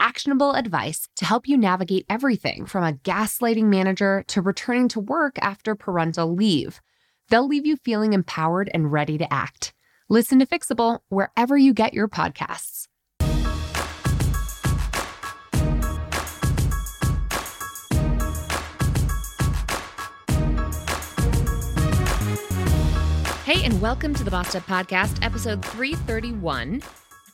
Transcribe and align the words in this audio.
actionable 0.00 0.52
advice 0.52 1.08
to 1.16 1.24
help 1.24 1.48
you 1.48 1.56
navigate 1.56 2.06
everything 2.08 2.66
from 2.66 2.84
a 2.84 2.92
gaslighting 2.92 3.64
manager 3.64 4.24
to 4.28 4.42
returning 4.42 4.88
to 4.88 5.00
work 5.00 5.38
after 5.40 5.74
parental 5.74 6.34
leave. 6.34 6.80
They'll 7.28 7.46
leave 7.46 7.66
you 7.66 7.76
feeling 7.76 8.12
empowered 8.12 8.70
and 8.72 8.92
ready 8.92 9.18
to 9.18 9.32
act. 9.32 9.72
Listen 10.08 10.38
to 10.38 10.46
Fixable 10.46 11.00
wherever 11.08 11.56
you 11.56 11.74
get 11.74 11.94
your 11.94 12.08
podcasts. 12.08 12.86
Hey, 23.44 23.64
and 23.64 23.80
welcome 23.80 24.12
to 24.12 24.24
the 24.24 24.30
Bossed 24.32 24.56
Up 24.56 24.66
Podcast, 24.66 25.24
episode 25.24 25.64
331. 25.64 26.82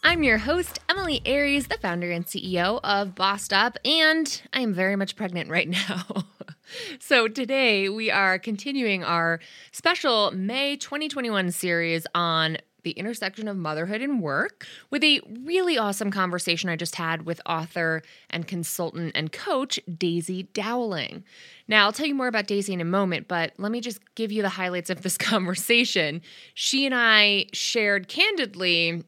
I'm 0.05 0.24
your 0.24 0.38
host, 0.38 0.80
Emilie 0.88 1.23
Aries, 1.24 1.69
the 1.69 1.79
founder 1.79 2.10
and 2.10 2.27
CEO 2.27 2.80
of 2.83 3.15
Bossed 3.15 3.52
Up, 3.52 3.79
and 3.84 4.43
I 4.52 4.60
am 4.60 4.74
very 4.74 4.97
much 4.97 5.15
pregnant 5.15 5.48
right 5.48 5.69
now. 5.69 6.24
so 6.98 7.29
today 7.29 7.88
we 7.88 8.10
are 8.10 8.37
continuing 8.37 9.05
our 9.05 9.38
special 9.70 10.33
May 10.33 10.77
2021 10.77 11.52
series 11.52 12.05
on 12.16 12.59
the 12.83 12.91
intersection 12.91 13.46
of 13.46 13.57
motherhood 13.57 14.02
and 14.02 14.21
work 14.21 14.66
with 14.90 15.04
a 15.04 15.21
really 15.45 15.79
awesome 15.79 16.10
conversation 16.10 16.68
I 16.68 16.74
just 16.74 16.96
had 16.96 17.24
with 17.24 17.40
author 17.46 18.02
and 18.29 18.45
consultant 18.45 19.12
and 19.15 19.30
coach 19.30 19.79
Daisy 19.99 20.43
Dowling. 20.52 21.23
Now, 21.68 21.84
I'll 21.84 21.93
tell 21.93 22.07
you 22.07 22.16
more 22.16 22.27
about 22.27 22.49
Daisy 22.49 22.73
in 22.73 22.80
a 22.80 22.84
moment, 22.84 23.29
but 23.29 23.52
let 23.57 23.71
me 23.71 23.80
just 23.80 24.01
give 24.16 24.32
you 24.32 24.43
the 24.43 24.49
highlights 24.49 24.90
of 24.90 25.02
this 25.02 25.16
conversation. 25.18 26.23
She 26.55 26.87
and 26.87 26.95
I 26.95 27.46
shared 27.52 28.09
candidly 28.09 29.05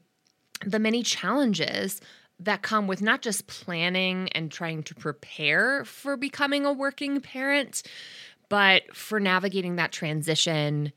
the 0.65 0.79
many 0.79 1.03
challenges 1.03 2.01
that 2.39 2.61
come 2.61 2.87
with 2.87 3.01
not 3.01 3.21
just 3.21 3.47
planning 3.47 4.29
and 4.33 4.51
trying 4.51 4.83
to 4.83 4.95
prepare 4.95 5.85
for 5.85 6.17
becoming 6.17 6.65
a 6.65 6.73
working 6.73 7.21
parent, 7.21 7.83
but 8.49 8.95
for 8.95 9.19
navigating 9.19 9.77
that 9.77 9.91
transition 9.91 10.91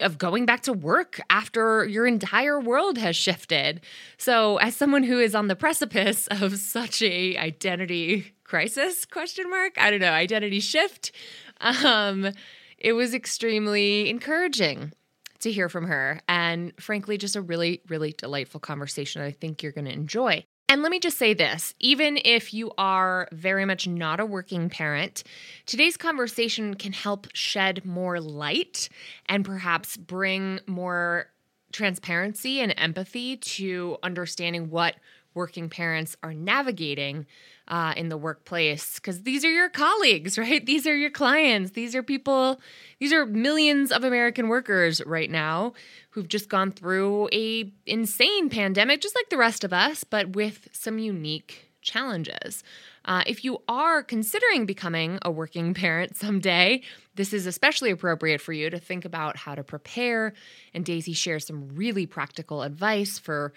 of 0.00 0.18
going 0.18 0.44
back 0.44 0.62
to 0.62 0.72
work 0.72 1.20
after 1.30 1.84
your 1.86 2.06
entire 2.06 2.60
world 2.60 2.98
has 2.98 3.16
shifted. 3.16 3.80
So, 4.18 4.58
as 4.58 4.76
someone 4.76 5.02
who 5.02 5.18
is 5.18 5.34
on 5.34 5.48
the 5.48 5.56
precipice 5.56 6.26
of 6.30 6.56
such 6.58 7.02
a 7.02 7.36
identity 7.36 8.34
crisis 8.44 9.04
question 9.04 9.48
mark, 9.50 9.74
I 9.78 9.90
don't 9.90 10.00
know, 10.00 10.12
identity 10.12 10.60
shift, 10.60 11.12
um 11.60 12.32
it 12.78 12.92
was 12.92 13.14
extremely 13.14 14.10
encouraging 14.10 14.92
to 15.40 15.52
hear 15.52 15.68
from 15.68 15.86
her. 15.86 16.20
And 16.28 16.72
frankly, 16.80 17.18
just 17.18 17.36
a 17.36 17.42
really, 17.42 17.82
really 17.88 18.12
delightful 18.12 18.60
conversation 18.60 19.22
I 19.22 19.30
think 19.32 19.62
you're 19.62 19.72
going 19.72 19.86
to 19.86 19.92
enjoy. 19.92 20.44
And 20.68 20.82
let 20.82 20.90
me 20.90 20.98
just 20.98 21.16
say 21.16 21.32
this 21.32 21.74
even 21.78 22.18
if 22.24 22.52
you 22.52 22.72
are 22.76 23.28
very 23.32 23.64
much 23.64 23.86
not 23.86 24.18
a 24.18 24.26
working 24.26 24.68
parent, 24.68 25.22
today's 25.64 25.96
conversation 25.96 26.74
can 26.74 26.92
help 26.92 27.28
shed 27.34 27.84
more 27.84 28.20
light 28.20 28.88
and 29.26 29.44
perhaps 29.44 29.96
bring 29.96 30.60
more 30.66 31.28
transparency 31.72 32.60
and 32.60 32.74
empathy 32.76 33.36
to 33.36 33.96
understanding 34.02 34.70
what 34.70 34.96
working 35.34 35.68
parents 35.68 36.16
are 36.22 36.34
navigating 36.34 37.26
uh, 37.68 37.94
in 37.96 38.08
the 38.08 38.16
workplace 38.16 38.96
because 38.96 39.22
these 39.22 39.44
are 39.44 39.50
your 39.50 39.68
colleagues, 39.68 40.38
right? 40.38 40.64
These 40.64 40.86
are 40.86 40.96
your 40.96 41.10
clients. 41.10 41.72
These 41.72 41.94
are 41.94 42.02
people, 42.02 42.60
these 42.98 43.12
are 43.12 43.26
millions 43.26 43.92
of 43.92 44.04
American 44.04 44.48
workers 44.48 45.02
right 45.04 45.30
now 45.30 45.74
who've 46.10 46.28
just 46.28 46.48
gone 46.48 46.72
through 46.72 47.28
a 47.32 47.70
insane 47.84 48.48
pandemic, 48.48 49.00
just 49.00 49.14
like 49.14 49.28
the 49.28 49.36
rest 49.36 49.64
of 49.64 49.72
us, 49.72 50.04
but 50.04 50.34
with 50.34 50.68
some 50.72 50.98
unique 50.98 51.70
challenges. 51.82 52.64
Uh, 53.04 53.22
if 53.26 53.44
you 53.44 53.62
are 53.68 54.02
considering 54.02 54.66
becoming 54.66 55.18
a 55.22 55.30
working 55.30 55.72
parent 55.82 56.16
someday, 56.16 56.82
this 57.14 57.32
is 57.32 57.46
especially 57.46 57.90
appropriate 57.90 58.40
for 58.40 58.52
you 58.52 58.68
to 58.68 58.78
think 58.78 59.04
about 59.04 59.36
how 59.36 59.54
to 59.54 59.62
prepare. 59.62 60.32
And 60.74 60.84
Daisy 60.84 61.12
shares 61.12 61.46
some 61.46 61.68
really 61.74 62.06
practical 62.06 62.62
advice 62.62 63.18
for 63.18 63.52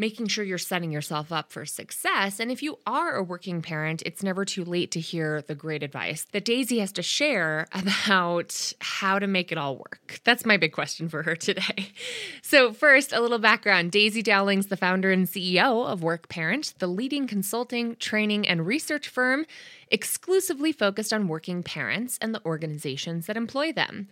making 0.00 0.26
sure 0.26 0.42
you're 0.42 0.56
setting 0.56 0.90
yourself 0.90 1.30
up 1.30 1.52
for 1.52 1.66
success. 1.66 2.40
And 2.40 2.50
if 2.50 2.62
you 2.62 2.78
are 2.86 3.16
a 3.16 3.22
working 3.22 3.60
parent, 3.60 4.02
it's 4.06 4.22
never 4.22 4.46
too 4.46 4.64
late 4.64 4.90
to 4.92 5.00
hear 5.00 5.42
the 5.42 5.54
great 5.54 5.82
advice 5.82 6.26
that 6.32 6.46
Daisy 6.46 6.78
has 6.78 6.90
to 6.92 7.02
share 7.02 7.66
about 7.72 8.72
how 8.80 9.18
to 9.18 9.26
make 9.26 9.52
it 9.52 9.58
all 9.58 9.76
work. 9.76 10.20
That's 10.24 10.46
my 10.46 10.56
big 10.56 10.72
question 10.72 11.10
for 11.10 11.22
her 11.22 11.36
today. 11.36 11.92
So, 12.42 12.72
first, 12.72 13.12
a 13.12 13.20
little 13.20 13.38
background 13.38 13.92
Daisy 13.92 14.22
Dowling's 14.22 14.68
the 14.68 14.76
founder 14.76 15.12
and 15.12 15.26
CEO 15.26 15.86
of 15.86 16.02
Work 16.02 16.28
Parent, 16.28 16.74
the 16.78 16.88
leading 16.88 17.26
consulting, 17.26 17.94
training, 17.96 18.48
and 18.48 18.66
research 18.66 19.08
firm 19.08 19.46
exclusively 19.88 20.72
focused 20.72 21.12
on 21.12 21.28
working 21.28 21.62
parents 21.62 22.18
and 22.20 22.34
the 22.34 22.44
organizations 22.44 23.26
that 23.26 23.36
employ 23.36 23.72
them. 23.72 24.08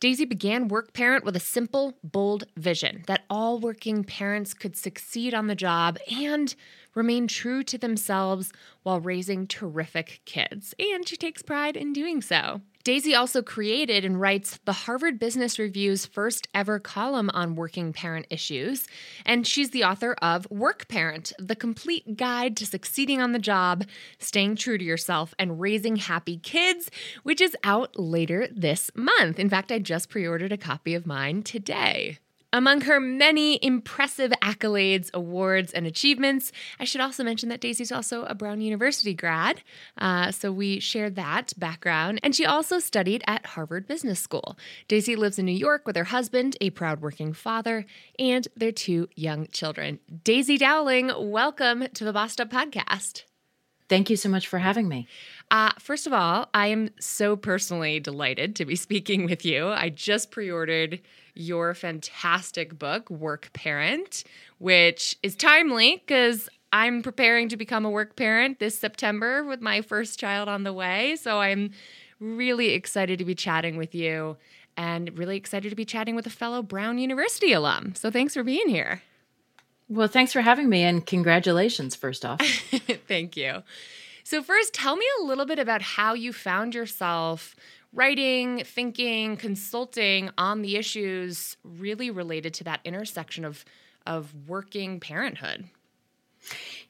Daisy 0.00 0.24
began 0.24 0.68
Work 0.68 0.92
Parent 0.92 1.24
with 1.24 1.36
a 1.36 1.40
simple, 1.40 1.94
bold 2.02 2.44
vision 2.56 3.04
that 3.06 3.24
all 3.30 3.58
working 3.58 4.04
parents 4.04 4.54
could 4.54 4.76
succeed 4.76 5.34
on 5.34 5.46
the 5.46 5.54
job 5.54 5.98
and 6.10 6.54
remain 6.94 7.26
true 7.26 7.62
to 7.64 7.78
themselves 7.78 8.52
while 8.82 9.00
raising 9.00 9.46
terrific 9.46 10.20
kids. 10.24 10.74
And 10.78 11.06
she 11.06 11.16
takes 11.16 11.42
pride 11.42 11.76
in 11.76 11.92
doing 11.92 12.22
so. 12.22 12.60
Daisy 12.84 13.14
also 13.14 13.40
created 13.40 14.04
and 14.04 14.20
writes 14.20 14.58
the 14.66 14.74
Harvard 14.74 15.18
Business 15.18 15.58
Review's 15.58 16.04
first 16.04 16.48
ever 16.54 16.78
column 16.78 17.30
on 17.32 17.54
working 17.54 17.94
parent 17.94 18.26
issues. 18.28 18.86
And 19.24 19.46
she's 19.46 19.70
the 19.70 19.84
author 19.84 20.14
of 20.20 20.46
Work 20.50 20.86
Parent, 20.88 21.32
the 21.38 21.56
complete 21.56 22.18
guide 22.18 22.58
to 22.58 22.66
succeeding 22.66 23.22
on 23.22 23.32
the 23.32 23.38
job, 23.38 23.84
staying 24.18 24.56
true 24.56 24.76
to 24.76 24.84
yourself, 24.84 25.34
and 25.38 25.58
raising 25.58 25.96
happy 25.96 26.36
kids, 26.36 26.90
which 27.22 27.40
is 27.40 27.56
out 27.64 27.98
later 27.98 28.48
this 28.52 28.90
month. 28.94 29.38
In 29.38 29.48
fact, 29.48 29.72
I 29.72 29.78
just 29.78 30.10
pre 30.10 30.26
ordered 30.26 30.52
a 30.52 30.58
copy 30.58 30.94
of 30.94 31.06
mine 31.06 31.42
today. 31.42 32.18
Among 32.54 32.82
her 32.82 33.00
many 33.00 33.58
impressive 33.64 34.30
accolades, 34.40 35.12
awards, 35.12 35.72
and 35.72 35.88
achievements, 35.88 36.52
I 36.78 36.84
should 36.84 37.00
also 37.00 37.24
mention 37.24 37.48
that 37.48 37.60
Daisy's 37.60 37.90
also 37.90 38.22
a 38.26 38.34
Brown 38.36 38.60
University 38.60 39.12
grad. 39.12 39.62
Uh, 39.98 40.30
so 40.30 40.52
we 40.52 40.78
share 40.78 41.10
that 41.10 41.52
background. 41.56 42.20
And 42.22 42.32
she 42.32 42.46
also 42.46 42.78
studied 42.78 43.24
at 43.26 43.44
Harvard 43.44 43.88
Business 43.88 44.20
School. 44.20 44.56
Daisy 44.86 45.16
lives 45.16 45.36
in 45.36 45.46
New 45.46 45.50
York 45.50 45.84
with 45.84 45.96
her 45.96 46.04
husband, 46.04 46.56
a 46.60 46.70
proud 46.70 47.00
working 47.00 47.32
father, 47.32 47.86
and 48.20 48.46
their 48.56 48.70
two 48.70 49.08
young 49.16 49.48
children. 49.48 49.98
Daisy 50.22 50.56
Dowling, 50.56 51.10
welcome 51.18 51.88
to 51.92 52.04
the 52.04 52.16
Up 52.16 52.50
Podcast. 52.50 53.24
Thank 53.88 54.08
you 54.08 54.16
so 54.16 54.28
much 54.28 54.48
for 54.48 54.58
having 54.58 54.88
me. 54.88 55.06
Uh, 55.50 55.72
first 55.78 56.06
of 56.06 56.12
all, 56.12 56.48
I 56.54 56.68
am 56.68 56.90
so 56.98 57.36
personally 57.36 58.00
delighted 58.00 58.56
to 58.56 58.64
be 58.64 58.76
speaking 58.86 59.26
with 59.26 59.44
you. 59.44 59.68
I 59.68 59.90
just 59.90 60.30
pre 60.30 60.50
ordered 60.50 61.00
your 61.34 61.74
fantastic 61.74 62.78
book, 62.78 63.10
Work 63.10 63.52
Parent, 63.52 64.24
which 64.58 65.16
is 65.22 65.34
timely 65.36 66.02
because 66.06 66.48
I'm 66.72 67.02
preparing 67.02 67.48
to 67.50 67.56
become 67.56 67.84
a 67.84 67.90
work 67.90 68.16
parent 68.16 68.58
this 68.58 68.78
September 68.78 69.44
with 69.44 69.60
my 69.60 69.80
first 69.80 70.18
child 70.18 70.48
on 70.48 70.64
the 70.64 70.72
way. 70.72 71.16
So 71.16 71.40
I'm 71.40 71.70
really 72.20 72.70
excited 72.70 73.18
to 73.18 73.24
be 73.24 73.34
chatting 73.34 73.76
with 73.76 73.94
you 73.94 74.36
and 74.76 75.16
really 75.16 75.36
excited 75.36 75.70
to 75.70 75.76
be 75.76 75.84
chatting 75.84 76.16
with 76.16 76.26
a 76.26 76.30
fellow 76.30 76.62
Brown 76.62 76.98
University 76.98 77.52
alum. 77.52 77.94
So 77.94 78.10
thanks 78.10 78.34
for 78.34 78.42
being 78.42 78.68
here. 78.68 79.02
Well, 79.88 80.08
thanks 80.08 80.32
for 80.32 80.40
having 80.40 80.68
me 80.68 80.82
and 80.82 81.04
congratulations, 81.04 81.94
first 81.94 82.24
off. 82.24 82.40
Thank 83.08 83.36
you. 83.36 83.62
So, 84.22 84.42
first, 84.42 84.72
tell 84.72 84.96
me 84.96 85.06
a 85.20 85.24
little 85.24 85.44
bit 85.44 85.58
about 85.58 85.82
how 85.82 86.14
you 86.14 86.32
found 86.32 86.74
yourself 86.74 87.54
writing, 87.92 88.64
thinking, 88.64 89.36
consulting 89.36 90.30
on 90.38 90.62
the 90.62 90.76
issues 90.76 91.56
really 91.62 92.10
related 92.10 92.54
to 92.54 92.64
that 92.64 92.80
intersection 92.84 93.44
of 93.44 93.64
of 94.06 94.34
working 94.46 95.00
parenthood? 95.00 95.68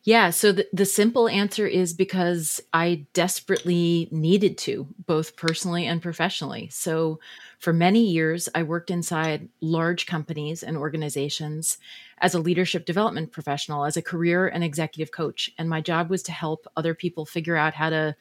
Yeah, 0.07 0.29
so 0.31 0.53
the, 0.53 0.69
the 0.71 0.85
simple 0.85 1.29
answer 1.29 1.67
is 1.67 1.95
because 1.95 2.61
I 2.75 3.07
desperately 3.15 4.07
needed 4.11 4.59
to, 4.59 4.87
both 5.07 5.35
personally 5.35 5.87
and 5.87 6.03
professionally. 6.03 6.69
So, 6.71 7.21
for 7.59 7.73
many 7.73 8.05
years, 8.05 8.47
I 8.55 8.65
worked 8.65 8.91
inside 8.91 9.49
large 9.63 10.05
companies 10.05 10.63
and 10.63 10.77
organizations 10.77 11.79
as 12.19 12.35
a 12.35 12.39
leadership 12.39 12.85
development 12.85 13.33
professional, 13.33 13.87
as 13.87 13.97
a 13.97 14.03
career 14.03 14.47
and 14.47 14.63
executive 14.63 15.11
coach. 15.11 15.51
And 15.57 15.71
my 15.71 15.81
job 15.81 16.11
was 16.11 16.23
to 16.25 16.33
help 16.33 16.67
other 16.77 16.95
people 16.95 17.25
figure 17.25 17.57
out 17.57 17.73
how 17.73 17.89
to 17.89 18.15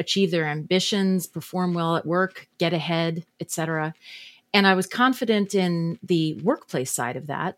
achieve 0.00 0.32
their 0.32 0.46
ambitions, 0.46 1.28
perform 1.28 1.74
well 1.74 1.96
at 1.96 2.06
work, 2.06 2.48
get 2.58 2.72
ahead, 2.72 3.24
etc. 3.38 3.94
And 4.52 4.66
I 4.66 4.74
was 4.74 4.88
confident 4.88 5.54
in 5.54 6.00
the 6.02 6.34
workplace 6.42 6.90
side 6.90 7.14
of 7.16 7.28
that. 7.28 7.56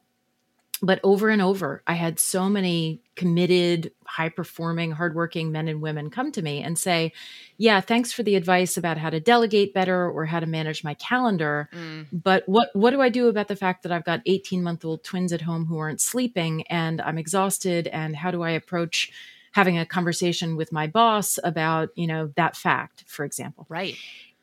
But 0.83 1.01
over 1.05 1.29
and 1.29 1.41
over, 1.43 1.83
I 1.87 1.95
had 1.95 2.19
so 2.19 2.49
many 2.49 3.02
committed, 3.15 3.93
high 4.07 4.29
performing, 4.29 4.91
hardworking 4.91 5.53
men 5.53 5.69
and 5.69 5.83
women 5.83 6.11
come 6.11 6.33
to 6.33 6.43
me 6.43 6.63
and 6.63 6.79
say, 6.79 7.13
Yeah, 7.59 7.81
thanks 7.81 8.13
for 8.13 8.23
the 8.23 8.37
advice 8.37 8.77
about 8.77 8.99
how 8.99 9.11
to 9.11 9.21
delegate 9.21 9.75
better 9.75 10.11
or 10.11 10.25
how 10.25 10.41
to 10.41 10.47
manage 10.47 10.83
my 10.83 10.95
calendar. 10.95 11.69
Mm. 11.73 12.07
But 12.13 12.45
what, 12.47 12.71
what 12.75 12.91
do 12.91 13.01
I 13.01 13.09
do 13.09 13.29
about 13.29 13.49
the 13.49 13.57
fact 13.57 13.83
that 13.83 13.93
I've 13.93 14.05
got 14.05 14.21
18 14.27 14.63
month 14.63 14.85
old 14.85 15.05
twins 15.05 15.33
at 15.33 15.43
home 15.43 15.67
who 15.67 15.79
aren't 15.79 16.01
sleeping 16.01 16.63
and 16.69 17.01
I'm 17.01 17.19
exhausted? 17.19 17.89
And 17.89 18.17
how 18.17 18.31
do 18.31 18.43
I 18.43 18.51
approach 18.51 19.13
having 19.53 19.79
a 19.79 19.85
conversation 19.85 20.57
with 20.57 20.73
my 20.73 20.87
boss 20.87 21.39
about, 21.45 21.91
you 21.95 22.07
know, 22.07 22.33
that 22.37 22.57
fact, 22.57 23.05
for 23.07 23.25
example? 23.25 23.67
Right. 23.69 23.97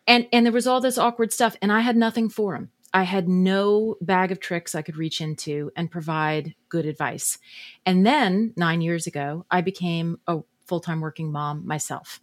And, 0.06 0.28
and 0.32 0.46
there 0.46 0.54
was 0.54 0.66
all 0.66 0.82
this 0.82 0.98
awkward 0.98 1.32
stuff, 1.32 1.56
and 1.62 1.72
I 1.72 1.82
had 1.82 1.96
nothing 1.96 2.30
for 2.30 2.56
him. 2.56 2.72
I 2.94 3.04
had 3.04 3.30
no 3.30 3.98
bag 4.02 4.32
of 4.32 4.40
tricks 4.40 4.76
I 4.76 4.82
could 4.82 4.98
reach 4.98 5.22
into 5.22 5.72
and 5.76 5.92
provide 5.92 6.56
good 6.70 6.86
advice. 6.86 7.38
And 7.86 8.06
then 8.06 8.54
nine 8.58 8.82
years 8.82 9.08
ago, 9.08 9.46
I 9.52 9.62
became 9.62 10.20
a 10.28 10.40
full 10.66 10.80
time 10.80 11.02
working 11.02 11.32
mom 11.32 11.68
myself. 11.68 12.22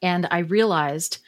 And 0.00 0.26
I 0.30 0.40
realized, 0.40 1.18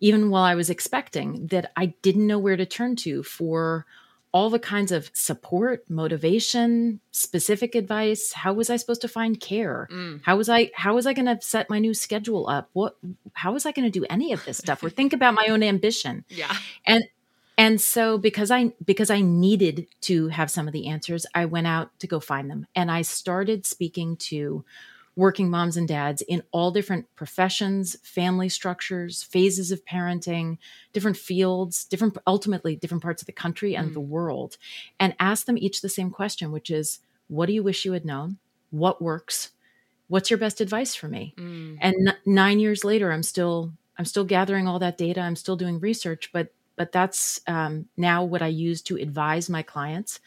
even 0.00 0.30
while 0.30 0.44
I 0.44 0.54
was 0.54 0.70
expecting, 0.70 1.48
that 1.48 1.72
I 1.76 1.86
didn't 2.02 2.26
know 2.26 2.38
where 2.38 2.56
to 2.56 2.66
turn 2.66 2.96
to 2.96 3.22
for 3.22 3.86
all 4.32 4.48
the 4.48 4.58
kinds 4.58 4.92
of 4.92 5.10
support, 5.12 5.84
motivation, 5.90 7.00
specific 7.10 7.74
advice. 7.74 8.32
How 8.32 8.54
was 8.54 8.70
I 8.70 8.76
supposed 8.76 9.02
to 9.02 9.08
find 9.08 9.38
care? 9.38 9.88
Mm. 9.92 10.22
How 10.24 10.36
was 10.36 10.48
I 10.48 10.70
how 10.74 10.94
was 10.94 11.06
I 11.06 11.12
going 11.12 11.26
to 11.26 11.38
set 11.42 11.68
my 11.68 11.78
new 11.78 11.92
schedule 11.92 12.48
up? 12.48 12.70
What 12.72 12.96
how 13.34 13.52
was 13.52 13.66
I 13.66 13.72
going 13.72 13.90
to 13.90 13.98
do 13.98 14.06
any 14.08 14.32
of 14.32 14.44
this 14.44 14.58
stuff 14.58 14.82
or 14.82 14.88
think 14.88 15.12
about 15.12 15.34
my 15.34 15.48
own 15.48 15.62
ambition? 15.62 16.24
Yeah. 16.32 16.56
And 16.86 17.04
and 17.62 17.80
so 17.80 18.18
because 18.18 18.50
i 18.50 18.72
because 18.84 19.08
i 19.08 19.20
needed 19.20 19.86
to 20.00 20.28
have 20.28 20.50
some 20.50 20.66
of 20.66 20.72
the 20.72 20.88
answers 20.88 21.24
i 21.34 21.44
went 21.44 21.66
out 21.66 21.96
to 22.00 22.06
go 22.06 22.18
find 22.18 22.50
them 22.50 22.66
and 22.74 22.90
i 22.90 23.02
started 23.02 23.64
speaking 23.64 24.16
to 24.16 24.64
working 25.14 25.50
moms 25.50 25.76
and 25.76 25.86
dads 25.88 26.22
in 26.22 26.42
all 26.50 26.70
different 26.70 27.06
professions 27.14 27.96
family 28.02 28.48
structures 28.48 29.22
phases 29.22 29.70
of 29.70 29.84
parenting 29.84 30.58
different 30.92 31.16
fields 31.16 31.84
different 31.84 32.16
ultimately 32.26 32.74
different 32.74 33.02
parts 33.02 33.22
of 33.22 33.26
the 33.26 33.32
country 33.32 33.76
and 33.76 33.90
mm. 33.90 33.94
the 33.94 34.00
world 34.00 34.56
and 34.98 35.14
asked 35.20 35.46
them 35.46 35.58
each 35.58 35.80
the 35.80 35.88
same 35.88 36.10
question 36.10 36.50
which 36.50 36.70
is 36.70 36.98
what 37.28 37.46
do 37.46 37.52
you 37.52 37.62
wish 37.62 37.84
you 37.84 37.92
had 37.92 38.04
known 38.04 38.38
what 38.70 39.00
works 39.00 39.50
what's 40.08 40.30
your 40.30 40.38
best 40.38 40.60
advice 40.60 40.94
for 40.94 41.08
me 41.08 41.34
mm. 41.38 41.78
and 41.80 41.94
n- 42.08 42.16
9 42.26 42.58
years 42.58 42.82
later 42.82 43.12
i'm 43.12 43.22
still 43.22 43.72
i'm 43.98 44.06
still 44.06 44.24
gathering 44.24 44.66
all 44.66 44.78
that 44.78 44.98
data 44.98 45.20
i'm 45.20 45.36
still 45.36 45.56
doing 45.56 45.78
research 45.78 46.30
but 46.32 46.52
but 46.82 46.90
that's 46.90 47.40
um, 47.46 47.86
now 47.96 48.24
what 48.24 48.42
I 48.42 48.48
use 48.48 48.82
to 48.82 48.96
advise 48.96 49.48
my 49.48 49.62
clients, 49.62 50.18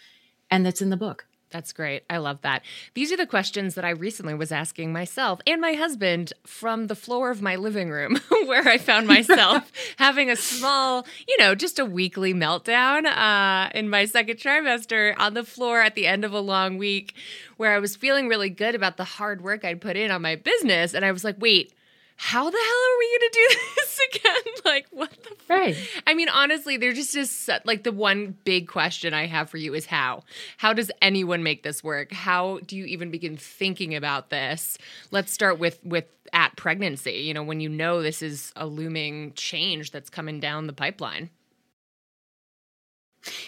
and 0.49 0.65
that's 0.65 0.81
in 0.81 0.89
the 0.89 0.95
book. 0.95 1.27
That's 1.49 1.73
great. 1.73 2.03
I 2.09 2.15
love 2.15 2.43
that. 2.43 2.63
These 2.93 3.11
are 3.11 3.17
the 3.17 3.27
questions 3.27 3.75
that 3.75 3.83
I 3.83 3.89
recently 3.89 4.35
was 4.35 4.53
asking 4.53 4.93
myself 4.93 5.41
and 5.45 5.59
my 5.59 5.73
husband 5.73 6.31
from 6.45 6.87
the 6.87 6.95
floor 6.95 7.29
of 7.29 7.41
my 7.41 7.57
living 7.57 7.89
room, 7.89 8.21
where 8.45 8.65
I 8.65 8.77
found 8.77 9.05
myself 9.05 9.69
having 9.97 10.29
a 10.29 10.37
small, 10.37 11.05
you 11.27 11.35
know, 11.39 11.55
just 11.55 11.77
a 11.77 11.83
weekly 11.83 12.33
meltdown 12.33 13.05
uh, 13.05 13.69
in 13.75 13.89
my 13.89 14.05
second 14.05 14.37
trimester 14.37 15.13
on 15.17 15.33
the 15.33 15.43
floor 15.43 15.81
at 15.81 15.95
the 15.95 16.07
end 16.07 16.23
of 16.23 16.31
a 16.31 16.39
long 16.39 16.77
week, 16.77 17.15
where 17.57 17.73
I 17.73 17.79
was 17.79 17.97
feeling 17.97 18.29
really 18.29 18.49
good 18.49 18.75
about 18.75 18.95
the 18.95 19.03
hard 19.03 19.41
work 19.41 19.65
I'd 19.65 19.81
put 19.81 19.97
in 19.97 20.09
on 20.09 20.21
my 20.21 20.37
business. 20.37 20.93
And 20.93 21.03
I 21.03 21.11
was 21.11 21.25
like, 21.25 21.35
wait, 21.37 21.73
how 22.15 22.49
the 22.49 22.57
hell 22.57 22.77
are 22.77 22.99
we 22.99 23.19
going 23.19 23.31
to 23.31 23.33
do 23.33 23.59
this 23.75 23.99
again? 24.13 24.53
like, 24.65 24.87
what 24.91 25.11
the 25.11 25.31
f-? 25.31 25.49
Right. 25.49 25.77
I 26.07 26.13
mean, 26.13 26.29
honestly, 26.29 26.77
there's 26.77 26.95
just, 26.95 27.13
just 27.13 27.49
like 27.65 27.83
the 27.83 27.91
one 27.91 28.37
big 28.45 28.67
question 28.67 29.13
I 29.13 29.25
have 29.27 29.49
for 29.49 29.57
you 29.57 29.73
is 29.73 29.85
how? 29.85 30.23
How 30.57 30.73
does 30.73 30.91
anyone 31.01 31.43
make 31.43 31.63
this 31.63 31.83
work? 31.83 32.11
How 32.11 32.59
do 32.65 32.75
you 32.77 32.85
even 32.85 33.11
begin 33.11 33.37
thinking 33.37 33.95
about 33.95 34.29
this? 34.29 34.77
Let's 35.11 35.31
start 35.31 35.59
with 35.59 35.79
with 35.83 36.05
at 36.33 36.55
pregnancy, 36.55 37.13
you 37.13 37.33
know, 37.33 37.43
when 37.43 37.59
you 37.59 37.69
know 37.69 38.01
this 38.01 38.21
is 38.21 38.51
a 38.55 38.65
looming 38.65 39.33
change 39.33 39.91
that's 39.91 40.09
coming 40.09 40.39
down 40.39 40.67
the 40.67 40.73
pipeline. 40.73 41.29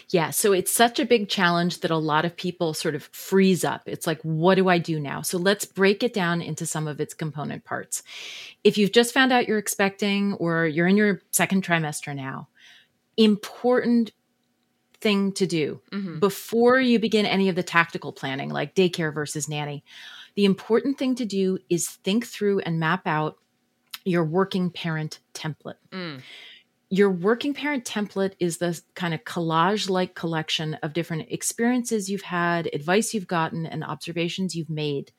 Yeah. 0.09 0.31
So 0.31 0.53
it's 0.53 0.71
such 0.71 0.99
a 0.99 1.05
big 1.05 1.29
challenge 1.29 1.81
that 1.81 1.91
a 1.91 1.97
lot 1.97 2.25
of 2.25 2.35
people 2.35 2.73
sort 2.73 2.95
of 2.95 3.03
freeze 3.11 3.63
up. 3.63 3.83
It's 3.85 4.07
like, 4.07 4.21
what 4.21 4.55
do 4.55 4.69
I 4.69 4.77
do 4.77 4.99
now? 4.99 5.21
So 5.21 5.37
let's 5.37 5.65
break 5.65 6.03
it 6.03 6.13
down 6.13 6.41
into 6.41 6.65
some 6.65 6.87
of 6.87 6.99
its 6.99 7.13
component 7.13 7.63
parts. 7.63 8.03
If 8.63 8.77
you've 8.77 8.91
just 8.91 9.13
found 9.13 9.31
out 9.31 9.47
you're 9.47 9.57
expecting 9.57 10.33
or 10.33 10.65
you're 10.65 10.87
in 10.87 10.97
your 10.97 11.21
second 11.31 11.63
trimester 11.63 12.15
now, 12.15 12.47
important 13.17 14.11
thing 14.99 15.31
to 15.33 15.45
do 15.45 15.81
mm-hmm. 15.91 16.19
before 16.19 16.79
you 16.79 16.99
begin 16.99 17.25
any 17.25 17.49
of 17.49 17.55
the 17.55 17.63
tactical 17.63 18.11
planning, 18.11 18.49
like 18.49 18.75
daycare 18.75 19.13
versus 19.13 19.47
nanny. 19.47 19.83
The 20.35 20.45
important 20.45 20.97
thing 20.97 21.15
to 21.15 21.25
do 21.25 21.59
is 21.69 21.87
think 21.87 22.25
through 22.25 22.59
and 22.59 22.79
map 22.79 23.05
out 23.05 23.37
your 24.05 24.23
working 24.23 24.69
parent 24.69 25.19
template. 25.33 25.75
Mm 25.91 26.21
your 26.89 27.09
working 27.09 27.53
parent 27.53 27.83
template 27.83 28.33
is 28.39 28.57
the 28.57 28.79
kind 28.95 29.13
of 29.13 29.23
collage 29.25 29.89
like 29.89 30.15
collection 30.15 30.75
of 30.75 30.93
different 30.93 31.27
experiences 31.29 32.09
you've 32.09 32.21
had, 32.21 32.69
advice 32.73 33.13
you've 33.13 33.27
gotten, 33.27 33.65
and 33.65 33.83
observations 33.83 34.55
you've 34.55 34.69
made 34.69 35.11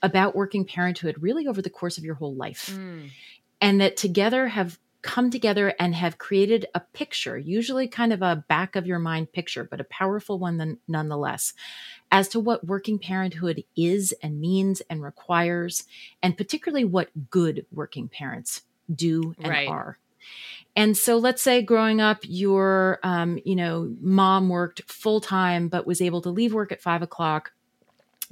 about 0.00 0.36
working 0.36 0.64
parenthood 0.64 1.16
really 1.20 1.48
over 1.48 1.60
the 1.60 1.70
course 1.70 1.98
of 1.98 2.04
your 2.04 2.14
whole 2.14 2.34
life. 2.34 2.72
Mm. 2.72 3.10
And 3.60 3.80
that 3.80 3.96
together 3.96 4.46
have 4.48 4.78
come 5.02 5.30
together 5.30 5.74
and 5.78 5.94
have 5.94 6.18
created 6.18 6.66
a 6.74 6.80
picture, 6.80 7.38
usually 7.38 7.88
kind 7.88 8.12
of 8.12 8.20
a 8.22 8.44
back 8.48 8.76
of 8.76 8.86
your 8.86 8.98
mind 8.98 9.32
picture, 9.32 9.64
but 9.64 9.80
a 9.80 9.84
powerful 9.84 10.38
one 10.38 10.78
nonetheless, 10.86 11.54
as 12.10 12.28
to 12.28 12.40
what 12.40 12.66
working 12.66 12.98
parenthood 12.98 13.64
is 13.76 14.12
and 14.22 14.40
means 14.40 14.82
and 14.90 15.02
requires, 15.02 15.84
and 16.22 16.36
particularly 16.36 16.84
what 16.84 17.30
good 17.30 17.64
working 17.72 18.08
parents 18.08 18.62
do 18.92 19.34
and 19.38 19.48
right. 19.48 19.68
are. 19.68 19.98
And 20.76 20.96
so 20.96 21.16
let's 21.16 21.42
say 21.42 21.62
growing 21.62 22.00
up, 22.00 22.18
your, 22.22 23.00
um, 23.02 23.38
you 23.44 23.56
know, 23.56 23.94
mom 24.00 24.48
worked 24.48 24.82
full 24.90 25.20
time, 25.20 25.68
but 25.68 25.86
was 25.86 26.00
able 26.00 26.20
to 26.22 26.30
leave 26.30 26.54
work 26.54 26.70
at 26.70 26.80
five 26.80 27.02
o'clock, 27.02 27.52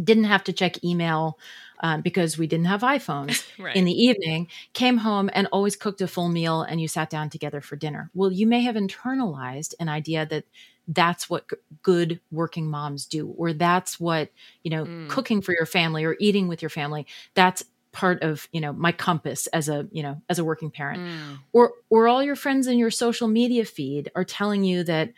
didn't 0.02 0.24
have 0.24 0.44
to 0.44 0.52
check 0.52 0.82
email 0.84 1.38
um, 1.80 2.02
because 2.02 2.38
we 2.38 2.46
didn't 2.46 2.66
have 2.66 2.82
iPhones 2.82 3.44
right. 3.58 3.74
in 3.74 3.84
the 3.84 3.92
evening, 3.92 4.48
came 4.72 4.98
home 4.98 5.28
and 5.32 5.48
always 5.52 5.76
cooked 5.76 6.00
a 6.00 6.06
full 6.06 6.28
meal 6.28 6.62
and 6.62 6.80
you 6.80 6.88
sat 6.88 7.10
down 7.10 7.30
together 7.30 7.60
for 7.60 7.76
dinner. 7.76 8.10
Well, 8.14 8.30
you 8.30 8.46
may 8.46 8.60
have 8.62 8.76
internalized 8.76 9.74
an 9.80 9.88
idea 9.88 10.24
that 10.26 10.44
that's 10.88 11.28
what 11.28 11.50
good 11.82 12.20
working 12.30 12.68
moms 12.68 13.06
do 13.06 13.34
or 13.36 13.52
that's 13.52 13.98
what 13.98 14.30
you 14.62 14.70
know 14.70 14.84
mm. 14.84 15.08
cooking 15.08 15.40
for 15.40 15.52
your 15.52 15.66
family 15.66 16.04
or 16.04 16.16
eating 16.20 16.46
with 16.46 16.62
your 16.62 16.68
family 16.68 17.04
that's 17.34 17.64
part 17.96 18.22
of 18.22 18.46
you 18.52 18.60
know 18.60 18.74
my 18.74 18.92
compass 18.92 19.46
as 19.48 19.70
a 19.70 19.88
you 19.90 20.02
know 20.02 20.20
as 20.28 20.38
a 20.38 20.44
working 20.44 20.70
parent. 20.70 21.00
Mm. 21.00 21.38
or 21.54 21.72
or 21.88 22.08
all 22.08 22.22
your 22.22 22.36
friends 22.36 22.66
in 22.66 22.78
your 22.78 22.90
social 22.90 23.26
media 23.26 23.64
feed 23.64 24.10
are 24.14 24.22
telling 24.22 24.64
you 24.64 24.84
that 24.84 25.14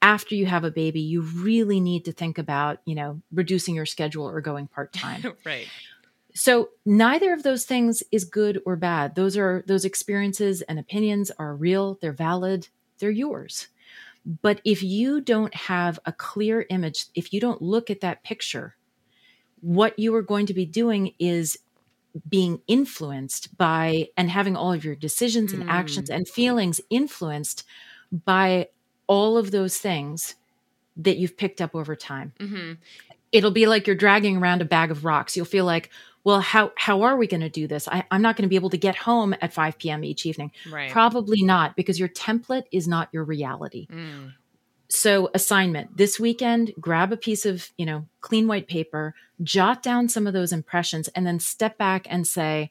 after 0.00 0.34
you 0.34 0.46
have 0.46 0.64
a 0.64 0.70
baby 0.70 1.02
you 1.02 1.20
really 1.20 1.78
need 1.78 2.06
to 2.06 2.12
think 2.12 2.38
about 2.38 2.78
you 2.86 2.94
know 2.94 3.20
reducing 3.32 3.74
your 3.74 3.84
schedule 3.84 4.24
or 4.24 4.40
going 4.40 4.66
part-time. 4.66 5.22
Right. 5.44 5.68
So 6.34 6.70
neither 6.86 7.34
of 7.34 7.42
those 7.42 7.66
things 7.66 8.02
is 8.10 8.24
good 8.24 8.62
or 8.64 8.76
bad. 8.76 9.14
Those 9.14 9.36
are 9.36 9.62
those 9.66 9.84
experiences 9.84 10.62
and 10.62 10.78
opinions 10.78 11.30
are 11.38 11.54
real 11.54 11.98
they're 12.00 12.12
valid 12.12 12.68
they're 12.98 13.10
yours. 13.10 13.68
But 14.24 14.62
if 14.64 14.82
you 14.82 15.20
don't 15.20 15.54
have 15.54 15.98
a 16.06 16.12
clear 16.12 16.64
image 16.70 17.08
if 17.14 17.34
you 17.34 17.40
don't 17.40 17.60
look 17.60 17.90
at 17.90 18.00
that 18.00 18.24
picture 18.24 18.76
what 19.60 19.98
you 19.98 20.14
are 20.14 20.22
going 20.22 20.46
to 20.46 20.54
be 20.54 20.66
doing 20.66 21.14
is 21.18 21.58
being 22.28 22.60
influenced 22.66 23.56
by 23.56 24.08
and 24.16 24.30
having 24.30 24.56
all 24.56 24.72
of 24.72 24.84
your 24.84 24.94
decisions 24.94 25.52
and 25.52 25.64
mm. 25.64 25.68
actions 25.68 26.10
and 26.10 26.28
feelings 26.28 26.80
influenced 26.90 27.64
by 28.12 28.68
all 29.06 29.38
of 29.38 29.50
those 29.50 29.78
things 29.78 30.34
that 30.96 31.16
you've 31.16 31.36
picked 31.36 31.60
up 31.60 31.74
over 31.74 31.96
time. 31.96 32.32
Mm-hmm. 32.38 32.72
It'll 33.32 33.50
be 33.50 33.66
like 33.66 33.86
you're 33.86 33.96
dragging 33.96 34.36
around 34.36 34.60
a 34.60 34.66
bag 34.66 34.90
of 34.90 35.04
rocks. 35.04 35.36
You'll 35.36 35.46
feel 35.46 35.64
like, 35.64 35.90
well, 36.24 36.40
how 36.40 36.72
how 36.76 37.02
are 37.02 37.16
we 37.16 37.26
going 37.26 37.40
to 37.40 37.48
do 37.48 37.66
this? 37.66 37.88
I, 37.88 38.04
am 38.10 38.22
not 38.22 38.36
going 38.36 38.44
to 38.44 38.48
be 38.48 38.56
able 38.56 38.70
to 38.70 38.78
get 38.78 38.94
home 38.94 39.34
at 39.40 39.54
5 39.54 39.78
p.m. 39.78 40.04
each 40.04 40.26
evening. 40.26 40.52
Right. 40.70 40.90
Probably 40.90 41.42
not, 41.42 41.74
because 41.74 41.98
your 41.98 42.10
template 42.10 42.64
is 42.70 42.86
not 42.86 43.08
your 43.12 43.24
reality. 43.24 43.88
Mm 43.90 44.32
so 44.92 45.30
assignment. 45.32 45.96
This 45.96 46.20
weekend 46.20 46.72
grab 46.78 47.12
a 47.12 47.16
piece 47.16 47.46
of 47.46 47.70
you 47.76 47.86
know 47.86 48.06
clean 48.20 48.46
white 48.46 48.68
paper 48.68 49.14
jot 49.42 49.82
down 49.82 50.08
some 50.08 50.26
of 50.26 50.32
those 50.32 50.52
impressions 50.52 51.08
and 51.08 51.26
then 51.26 51.40
step 51.40 51.78
back 51.78 52.06
and 52.10 52.26
say 52.26 52.70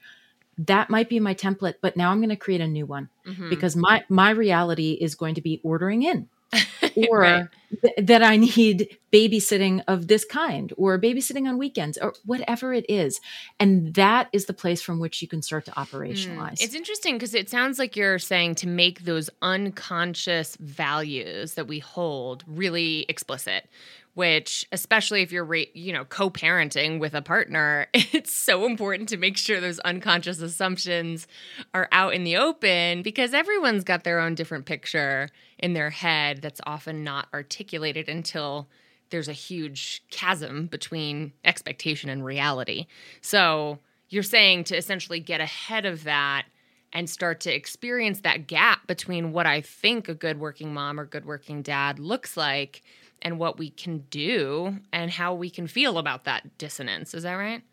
that 0.57 0.89
might 0.89 1.09
be 1.09 1.19
my 1.19 1.33
template 1.33 1.75
but 1.81 1.97
now 1.97 2.11
i'm 2.11 2.19
going 2.19 2.29
to 2.29 2.35
create 2.35 2.61
a 2.61 2.67
new 2.67 2.85
one. 2.85 3.09
Mm-hmm. 3.25 3.49
because 3.49 3.75
my 3.75 4.03
my 4.09 4.29
reality 4.29 4.97
is 4.99 5.15
going 5.15 5.35
to 5.35 5.41
be 5.41 5.59
ordering 5.63 6.03
in 6.03 6.29
or 7.09 7.19
right. 7.19 7.47
th- 7.81 7.93
that 7.97 8.23
I 8.23 8.37
need 8.37 8.97
babysitting 9.11 9.83
of 9.87 10.07
this 10.07 10.25
kind 10.25 10.73
or 10.77 10.99
babysitting 10.99 11.47
on 11.47 11.57
weekends 11.57 11.97
or 11.97 12.13
whatever 12.25 12.73
it 12.73 12.85
is. 12.89 13.19
And 13.59 13.93
that 13.95 14.29
is 14.33 14.45
the 14.45 14.53
place 14.53 14.81
from 14.81 14.99
which 14.99 15.21
you 15.21 15.27
can 15.27 15.41
start 15.41 15.65
to 15.65 15.71
operationalize. 15.71 16.53
Mm. 16.53 16.63
It's 16.63 16.75
interesting 16.75 17.15
because 17.15 17.33
it 17.33 17.49
sounds 17.49 17.79
like 17.79 17.95
you're 17.95 18.19
saying 18.19 18.55
to 18.55 18.67
make 18.67 19.05
those 19.05 19.29
unconscious 19.41 20.57
values 20.57 21.53
that 21.55 21.67
we 21.67 21.79
hold 21.79 22.43
really 22.47 23.05
explicit 23.07 23.67
which 24.13 24.67
especially 24.71 25.21
if 25.21 25.31
you're 25.31 25.55
you 25.73 25.93
know 25.93 26.05
co-parenting 26.05 26.99
with 26.99 27.13
a 27.13 27.21
partner 27.21 27.87
it's 27.93 28.35
so 28.35 28.65
important 28.65 29.09
to 29.09 29.17
make 29.17 29.37
sure 29.37 29.59
those 29.59 29.79
unconscious 29.79 30.41
assumptions 30.41 31.27
are 31.73 31.87
out 31.91 32.13
in 32.13 32.23
the 32.23 32.35
open 32.35 33.01
because 33.01 33.33
everyone's 33.33 33.83
got 33.83 34.03
their 34.03 34.19
own 34.19 34.35
different 34.35 34.65
picture 34.65 35.29
in 35.61 35.73
their 35.73 35.89
head 35.89 36.41
that's 36.41 36.61
often 36.65 37.03
not 37.03 37.27
articulated 37.33 38.09
until 38.09 38.67
there's 39.09 39.27
a 39.27 39.33
huge 39.33 40.03
chasm 40.09 40.67
between 40.67 41.33
expectation 41.43 42.09
and 42.09 42.25
reality 42.25 42.87
so 43.21 43.79
you're 44.09 44.23
saying 44.23 44.63
to 44.65 44.75
essentially 44.75 45.19
get 45.19 45.41
ahead 45.41 45.85
of 45.85 46.03
that 46.03 46.45
and 46.93 47.09
start 47.09 47.39
to 47.41 47.53
experience 47.53 48.21
that 48.21 48.47
gap 48.47 48.85
between 48.87 49.31
what 49.31 49.45
I 49.45 49.61
think 49.61 50.09
a 50.09 50.13
good 50.13 50.39
working 50.39 50.73
mom 50.73 50.99
or 50.99 51.05
good 51.05 51.25
working 51.25 51.61
dad 51.61 51.99
looks 51.99 52.35
like 52.35 52.83
and 53.21 53.39
what 53.39 53.57
we 53.57 53.69
can 53.69 53.99
do 54.09 54.77
and 54.91 55.11
how 55.11 55.33
we 55.33 55.49
can 55.49 55.67
feel 55.67 55.97
about 55.97 56.25
that 56.25 56.57
dissonance. 56.57 57.13
Is 57.13 57.23
that 57.23 57.35
right? 57.35 57.63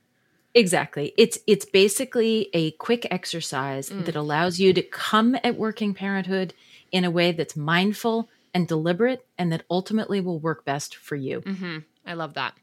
Exactly. 0.55 1.13
It's 1.17 1.39
it's 1.47 1.65
basically 1.65 2.49
a 2.55 2.71
quick 2.73 3.07
exercise 3.11 3.91
mm. 3.91 4.05
that 4.05 4.17
allows 4.17 4.59
you 4.59 4.73
to 4.73 4.83
come 4.83 5.37
at 5.45 5.57
working 5.57 5.95
parenthood 5.95 6.55
in 6.93 7.05
a 7.05 7.11
way 7.11 7.33
that's 7.33 7.57
mindful 7.57 8.29
and 8.55 8.67
deliberate 8.67 9.27
and 9.37 9.53
that 9.53 9.65
ultimately 9.71 10.21
will 10.21 10.39
work 10.39 10.65
best 10.65 10.97
for 10.97 11.17
you. 11.17 11.41
Mm-hmm. 11.41 11.79
I 12.07 12.15
love 12.15 12.35
that. 12.35 12.55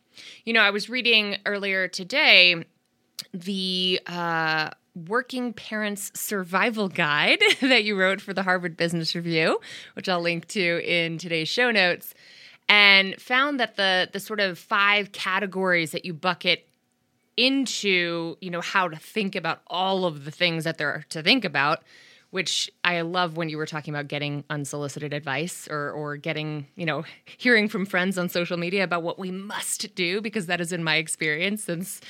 You 0.44 0.54
know, 0.54 0.62
I 0.62 0.70
was 0.70 0.90
reading 0.90 1.38
earlier 1.46 1.88
today 1.88 2.66
the 3.34 4.00
uh, 4.08 4.70
Working 4.96 5.54
Parents 5.54 6.12
Survival 6.20 6.90
Guide 6.90 7.40
that 7.62 7.84
you 7.84 7.98
wrote 7.98 8.22
for 8.22 8.34
the 8.34 8.44
Harvard 8.44 8.78
Business 8.78 9.16
Review, 9.16 9.60
which 9.94 10.10
I'll 10.10 10.22
link 10.22 10.48
to 10.50 10.82
in 10.84 11.18
today's 11.18 11.50
show 11.50 11.72
notes 11.72 12.14
and 12.68 13.20
found 13.22 13.60
that 13.60 13.76
the 13.76 14.10
the 14.12 14.20
sort 14.20 14.40
of 14.40 14.58
five 14.58 15.12
categories 15.12 15.92
that 15.92 16.06
you 16.06 16.14
bucket 16.14 16.68
into 17.38 18.38
you 18.42 18.50
know 18.50 18.62
how 18.62 18.88
to 18.88 18.96
think 18.96 19.36
about 19.36 19.62
all 19.68 20.06
of 20.06 20.26
the 20.26 20.32
things 20.32 20.64
that 20.64 20.78
there 20.78 20.90
are 20.90 21.06
to 21.10 21.22
think 21.22 21.44
about 21.44 21.84
which 22.36 22.70
I 22.84 23.00
love 23.00 23.38
when 23.38 23.48
you 23.48 23.58
were 23.58 23.66
talking 23.66 23.94
about 23.94 24.10
getting 24.10 24.44
unsolicited 24.50 25.14
advice 25.14 25.70
or 25.72 25.92
or 25.92 26.18
getting, 26.18 26.68
you 26.76 26.86
know, 26.86 27.06
hearing 27.38 27.70
from 27.70 27.86
friends 27.86 28.18
on 28.18 28.28
social 28.28 28.58
media 28.58 28.84
about 28.84 29.04
what 29.04 29.18
we 29.18 29.32
must 29.32 29.96
do 29.96 30.20
because 30.20 30.48
that 30.48 30.60
is 30.60 30.74
in 30.74 30.84
my 30.84 30.98
experience 30.98 31.64
since 31.64 32.02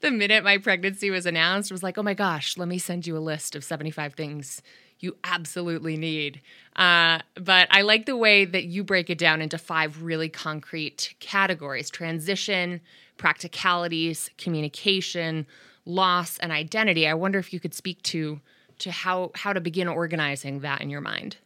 the 0.00 0.10
minute 0.10 0.42
my 0.42 0.56
pregnancy 0.56 1.10
was 1.10 1.26
announced 1.26 1.70
was 1.70 1.82
like, 1.82 1.98
"Oh 1.98 2.02
my 2.02 2.14
gosh, 2.14 2.56
let 2.56 2.66
me 2.66 2.78
send 2.78 3.06
you 3.06 3.14
a 3.14 3.18
list 3.18 3.54
of 3.54 3.62
75 3.62 4.14
things 4.14 4.62
you 5.00 5.18
absolutely 5.22 5.98
need. 5.98 6.40
Uh, 6.76 7.18
but 7.34 7.68
I 7.70 7.82
like 7.82 8.06
the 8.06 8.16
way 8.16 8.46
that 8.46 8.64
you 8.64 8.84
break 8.84 9.10
it 9.10 9.18
down 9.18 9.42
into 9.42 9.58
five 9.58 10.02
really 10.02 10.30
concrete 10.30 11.14
categories 11.20 11.90
transition, 11.90 12.80
practicalities, 13.18 14.30
communication, 14.38 15.46
loss, 15.84 16.38
and 16.38 16.52
identity. 16.52 17.06
I 17.06 17.12
wonder 17.12 17.38
if 17.38 17.52
you 17.52 17.60
could 17.60 17.74
speak 17.74 18.02
to 18.04 18.40
to 18.80 18.90
how 18.90 19.30
how 19.34 19.52
to 19.52 19.60
begin 19.60 19.88
organizing 19.88 20.60
that 20.60 20.80
in 20.80 20.90
your 20.90 21.00
mind. 21.00 21.36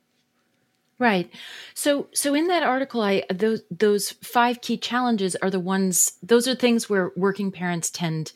Right. 0.99 1.31
So 1.75 2.09
so 2.13 2.35
in 2.35 2.49
that 2.49 2.63
article 2.63 3.01
I 3.03 3.23
those 3.33 3.63
those 3.71 4.11
five 4.11 4.61
key 4.61 4.77
challenges 4.77 5.37
are 5.37 5.51
the 5.51 5.61
ones 5.61 6.19
those 6.23 6.49
are 6.49 6.55
things 6.55 6.91
where 6.91 7.13
working 7.17 7.53
parents 7.53 7.91
tend 7.91 8.33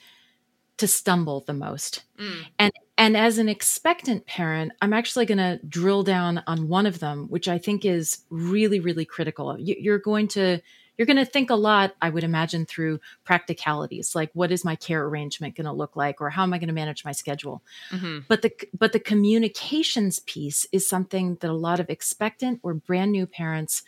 to 0.78 0.86
stumble 0.86 1.40
the 1.40 1.54
most. 1.54 2.02
Mm. 2.18 2.46
And 2.58 2.72
and 2.98 3.16
as 3.16 3.38
an 3.38 3.48
expectant 3.48 4.26
parent, 4.26 4.72
I'm 4.80 4.92
actually 4.92 5.26
going 5.26 5.38
to 5.38 5.58
drill 5.66 6.02
down 6.02 6.42
on 6.46 6.68
one 6.68 6.86
of 6.86 7.00
them, 7.00 7.26
which 7.28 7.48
I 7.48 7.58
think 7.58 7.84
is 7.84 8.18
really, 8.30 8.80
really 8.80 9.04
critical. 9.04 9.56
You're 9.58 9.98
going 9.98 10.28
to 10.28 10.60
you're 10.96 11.06
going 11.06 11.16
to 11.16 11.24
think 11.24 11.50
a 11.50 11.54
lot, 11.54 11.94
I 12.00 12.10
would 12.10 12.24
imagine, 12.24 12.66
through 12.66 13.00
practicalities, 13.24 14.14
like 14.14 14.30
what 14.34 14.52
is 14.52 14.64
my 14.64 14.76
care 14.76 15.04
arrangement 15.04 15.56
going 15.56 15.66
to 15.66 15.72
look 15.72 15.96
like, 15.96 16.20
or 16.20 16.30
how 16.30 16.42
am 16.42 16.52
I 16.52 16.58
going 16.58 16.68
to 16.68 16.74
manage 16.74 17.04
my 17.04 17.12
schedule. 17.12 17.62
Mm-hmm. 17.90 18.20
But 18.28 18.42
the 18.42 18.52
but 18.78 18.92
the 18.92 19.00
communications 19.00 20.20
piece 20.20 20.66
is 20.72 20.88
something 20.88 21.36
that 21.40 21.50
a 21.50 21.54
lot 21.54 21.80
of 21.80 21.88
expectant 21.88 22.60
or 22.62 22.74
brand 22.74 23.12
new 23.12 23.26
parents 23.26 23.82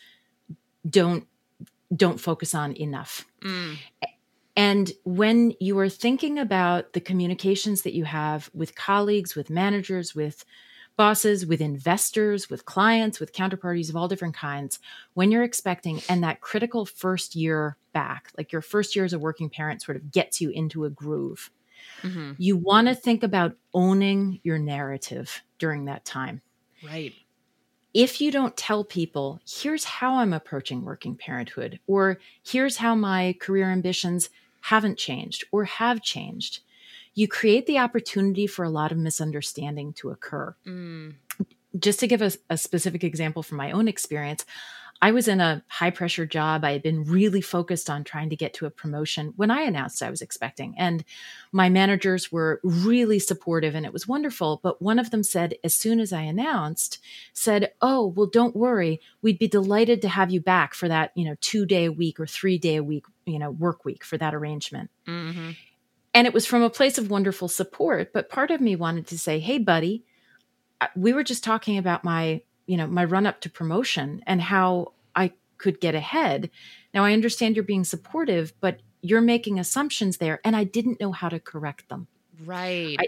don't 0.88 1.26
don't 1.94 2.18
focus 2.18 2.54
on 2.54 2.76
enough. 2.76 3.26
Mm. 3.42 3.78
And 4.56 4.92
when 5.04 5.52
you 5.60 5.78
are 5.80 5.88
thinking 5.88 6.38
about 6.38 6.92
the 6.92 7.00
communications 7.00 7.82
that 7.82 7.94
you 7.94 8.04
have 8.04 8.50
with 8.54 8.76
colleagues, 8.76 9.34
with 9.34 9.50
managers, 9.50 10.14
with 10.14 10.44
bosses, 10.96 11.44
with 11.46 11.60
investors, 11.60 12.48
with 12.48 12.64
clients, 12.64 13.18
with 13.20 13.32
counterparties 13.32 13.88
of 13.88 13.96
all 13.96 14.08
different 14.08 14.34
kinds, 14.34 14.78
when 15.14 15.30
you're 15.30 15.42
expecting, 15.42 16.00
and 16.08 16.22
that 16.22 16.40
critical 16.40 16.86
first 16.86 17.34
year 17.34 17.76
back, 17.92 18.30
like 18.36 18.52
your 18.52 18.62
first 18.62 18.94
year 18.94 19.04
as 19.04 19.12
a 19.12 19.18
working 19.18 19.50
parent 19.50 19.82
sort 19.82 19.96
of 19.96 20.10
gets 20.10 20.40
you 20.40 20.50
into 20.50 20.84
a 20.84 20.90
groove, 20.90 21.50
mm-hmm. 22.02 22.32
you 22.38 22.56
want 22.56 22.88
to 22.88 22.94
think 22.94 23.22
about 23.22 23.56
owning 23.72 24.40
your 24.42 24.58
narrative 24.58 25.42
during 25.58 25.86
that 25.86 26.04
time. 26.04 26.40
Right. 26.84 27.12
If 27.92 28.20
you 28.20 28.32
don't 28.32 28.56
tell 28.56 28.82
people, 28.84 29.40
here's 29.48 29.84
how 29.84 30.16
I'm 30.16 30.32
approaching 30.32 30.84
working 30.84 31.16
parenthood, 31.16 31.78
or 31.86 32.18
here's 32.42 32.78
how 32.78 32.96
my 32.96 33.36
career 33.40 33.70
ambitions 33.70 34.30
haven't 34.62 34.98
changed 34.98 35.44
or 35.52 35.64
have 35.64 36.02
changed, 36.02 36.60
you 37.14 37.28
create 37.28 37.66
the 37.66 37.78
opportunity 37.78 38.46
for 38.46 38.64
a 38.64 38.70
lot 38.70 38.92
of 38.92 38.98
misunderstanding 38.98 39.92
to 39.94 40.10
occur. 40.10 40.54
Mm. 40.66 41.14
Just 41.78 42.00
to 42.00 42.06
give 42.06 42.22
a, 42.22 42.32
a 42.50 42.56
specific 42.56 43.02
example 43.02 43.42
from 43.42 43.58
my 43.58 43.72
own 43.72 43.88
experience, 43.88 44.44
I 45.02 45.10
was 45.10 45.28
in 45.28 45.40
a 45.40 45.62
high 45.68 45.90
pressure 45.90 46.24
job. 46.24 46.64
I 46.64 46.72
had 46.72 46.82
been 46.82 47.04
really 47.04 47.40
focused 47.40 47.90
on 47.90 48.04
trying 48.04 48.30
to 48.30 48.36
get 48.36 48.54
to 48.54 48.66
a 48.66 48.70
promotion 48.70 49.34
when 49.36 49.50
I 49.50 49.62
announced 49.62 50.02
I 50.02 50.08
was 50.08 50.22
expecting. 50.22 50.74
And 50.78 51.04
my 51.52 51.68
managers 51.68 52.32
were 52.32 52.60
really 52.62 53.18
supportive 53.18 53.74
and 53.74 53.84
it 53.84 53.92
was 53.92 54.08
wonderful. 54.08 54.60
But 54.62 54.80
one 54.80 54.98
of 54.98 55.10
them 55.10 55.22
said, 55.22 55.56
as 55.62 55.74
soon 55.74 56.00
as 56.00 56.12
I 56.12 56.22
announced, 56.22 57.00
said, 57.32 57.72
Oh, 57.82 58.06
well, 58.06 58.26
don't 58.26 58.56
worry. 58.56 59.00
We'd 59.20 59.38
be 59.38 59.48
delighted 59.48 60.00
to 60.02 60.08
have 60.08 60.30
you 60.30 60.40
back 60.40 60.74
for 60.74 60.88
that, 60.88 61.12
you 61.14 61.24
know, 61.24 61.36
two 61.40 61.66
day 61.66 61.84
a 61.84 61.92
week 61.92 62.18
or 62.18 62.26
three 62.26 62.56
day 62.56 62.76
a 62.76 62.82
week, 62.82 63.04
you 63.26 63.38
know, 63.38 63.50
work 63.50 63.84
week 63.84 64.04
for 64.04 64.16
that 64.16 64.34
arrangement. 64.34 64.90
Mm-hmm. 65.06 65.50
And 66.14 66.26
it 66.26 66.32
was 66.32 66.46
from 66.46 66.62
a 66.62 66.70
place 66.70 66.96
of 66.96 67.10
wonderful 67.10 67.48
support. 67.48 68.12
But 68.12 68.30
part 68.30 68.50
of 68.50 68.60
me 68.60 68.76
wanted 68.76 69.06
to 69.08 69.18
say, 69.18 69.40
Hey, 69.40 69.58
buddy, 69.58 70.04
we 70.96 71.12
were 71.12 71.24
just 71.24 71.44
talking 71.44 71.78
about 71.78 72.04
my 72.04 72.42
you 72.66 72.76
know 72.76 72.86
my 72.86 73.04
run 73.04 73.26
up 73.26 73.40
to 73.42 73.50
promotion 73.50 74.22
and 74.26 74.40
how 74.40 74.92
i 75.14 75.32
could 75.58 75.80
get 75.80 75.94
ahead. 75.94 76.50
Now 76.92 77.04
i 77.04 77.12
understand 77.12 77.56
you're 77.56 77.64
being 77.64 77.84
supportive 77.84 78.52
but 78.60 78.80
you're 79.00 79.20
making 79.20 79.58
assumptions 79.58 80.16
there 80.16 80.40
and 80.44 80.56
i 80.56 80.64
didn't 80.64 81.00
know 81.00 81.12
how 81.12 81.28
to 81.28 81.40
correct 81.40 81.88
them. 81.88 82.06
Right. 82.44 82.96
I, 82.98 83.06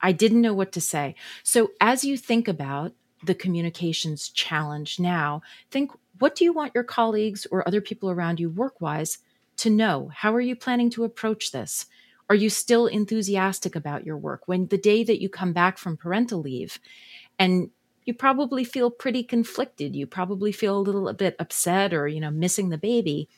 I 0.00 0.12
didn't 0.12 0.42
know 0.42 0.54
what 0.54 0.72
to 0.72 0.80
say. 0.80 1.14
So 1.42 1.70
as 1.80 2.04
you 2.04 2.16
think 2.16 2.48
about 2.48 2.92
the 3.24 3.34
communications 3.34 4.28
challenge 4.28 5.00
now 5.00 5.42
think 5.70 5.90
what 6.18 6.34
do 6.34 6.44
you 6.44 6.52
want 6.52 6.74
your 6.74 6.84
colleagues 6.84 7.46
or 7.50 7.66
other 7.66 7.80
people 7.80 8.10
around 8.10 8.40
you 8.40 8.50
work 8.50 8.80
wise 8.80 9.18
to 9.58 9.70
know? 9.70 10.10
How 10.14 10.34
are 10.34 10.40
you 10.40 10.54
planning 10.54 10.90
to 10.90 11.04
approach 11.04 11.50
this 11.50 11.86
are 12.28 12.34
you 12.34 12.50
still 12.50 12.86
enthusiastic 12.86 13.76
about 13.76 14.04
your 14.04 14.16
work 14.16 14.42
when 14.46 14.66
the 14.68 14.78
day 14.78 15.04
that 15.04 15.20
you 15.20 15.28
come 15.28 15.52
back 15.52 15.78
from 15.78 15.96
parental 15.96 16.40
leave 16.40 16.78
and 17.38 17.70
you 18.06 18.14
probably 18.14 18.64
feel 18.64 18.90
pretty 18.90 19.24
conflicted. 19.24 19.96
You 19.96 20.06
probably 20.06 20.52
feel 20.52 20.78
a 20.78 20.80
little 20.80 21.08
a 21.08 21.14
bit 21.14 21.34
upset 21.38 21.92
or, 21.92 22.06
you 22.06 22.20
know, 22.20 22.30
missing 22.30 22.68
the 22.68 22.78
baby. 22.78 23.28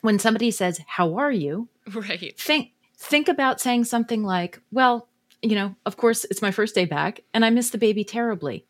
When 0.00 0.18
somebody 0.18 0.50
says, 0.50 0.80
"How 0.86 1.14
are 1.16 1.30
you?" 1.30 1.68
Right. 1.92 2.34
Think 2.38 2.72
think 2.96 3.28
about 3.28 3.60
saying 3.60 3.84
something 3.84 4.22
like, 4.22 4.60
"Well, 4.72 5.08
you 5.42 5.54
know, 5.54 5.76
of 5.84 5.98
course 5.98 6.24
it's 6.24 6.42
my 6.42 6.50
first 6.50 6.74
day 6.74 6.86
back 6.86 7.20
and 7.34 7.44
I 7.44 7.50
miss 7.50 7.70
the 7.70 7.78
baby 7.78 8.02
terribly." 8.04 8.64